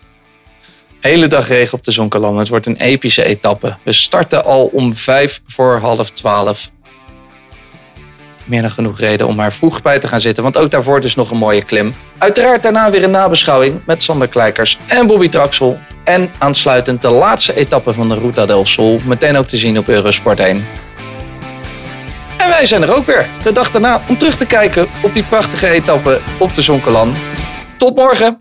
Hele 1.02 1.28
dag 1.28 1.48
regen 1.48 1.78
op 1.78 1.84
de 1.84 1.92
Zonkerland. 1.92 2.38
Het 2.38 2.48
wordt 2.48 2.66
een 2.66 2.78
epische 2.78 3.24
etappe. 3.24 3.78
We 3.84 3.92
starten 3.92 4.46
al 4.46 4.66
om 4.66 4.96
vijf 4.96 5.42
voor 5.48 5.78
half 5.78 6.10
twaalf. 6.10 6.70
Meer 8.46 8.62
dan 8.62 8.72
genoeg 8.72 9.00
reden 9.00 9.28
om 9.28 9.36
maar 9.36 9.54
vroeg 9.54 9.82
bij 9.82 10.00
te 10.00 10.08
gaan 10.08 10.22
zitten. 10.22 10.44
Want 10.44 10.58
ook 10.58 10.72
daarvoor 10.72 11.02
dus 11.02 11.16
nog 11.16 11.32
een 11.32 11.38
mooie 11.38 11.64
klim. 11.64 11.94
Uiteraard 12.18 12.64
daarna 12.64 12.92
weer 12.92 13.04
een 13.04 13.12
nabeschouwing 13.12 13.82
met 13.86 14.04
Sander 14.04 14.28
Kleikers 14.28 14.78
en 14.88 15.08
Bobby 15.08 15.30
Traxel. 15.30 15.80
En 16.04 16.32
aansluitend 16.38 17.02
de 17.02 17.10
laatste 17.10 17.56
etappe 17.56 17.94
van 17.94 18.10
de 18.10 18.20
Ruta 18.20 18.46
del 18.46 18.66
Sol. 18.66 19.00
Meteen 19.06 19.38
ook 19.38 19.48
te 19.48 19.58
zien 19.58 19.78
op 19.78 19.88
Eurosport 19.88 20.40
1. 20.40 20.66
En 22.38 22.50
wij 22.50 22.66
zijn 22.66 22.82
er 22.82 22.96
ook 22.96 23.06
weer. 23.06 23.30
De 23.44 23.52
dag 23.52 23.72
daarna 23.72 24.04
om 24.08 24.18
terug 24.18 24.36
te 24.36 24.46
kijken 24.46 24.88
op 25.04 25.14
die 25.14 25.24
prachtige 25.24 25.68
etappe 25.68 26.20
op 26.38 26.54
de 26.54 26.62
Zonkerland. 26.62 27.18
Tot 27.78 27.96
morgen! 27.96 28.40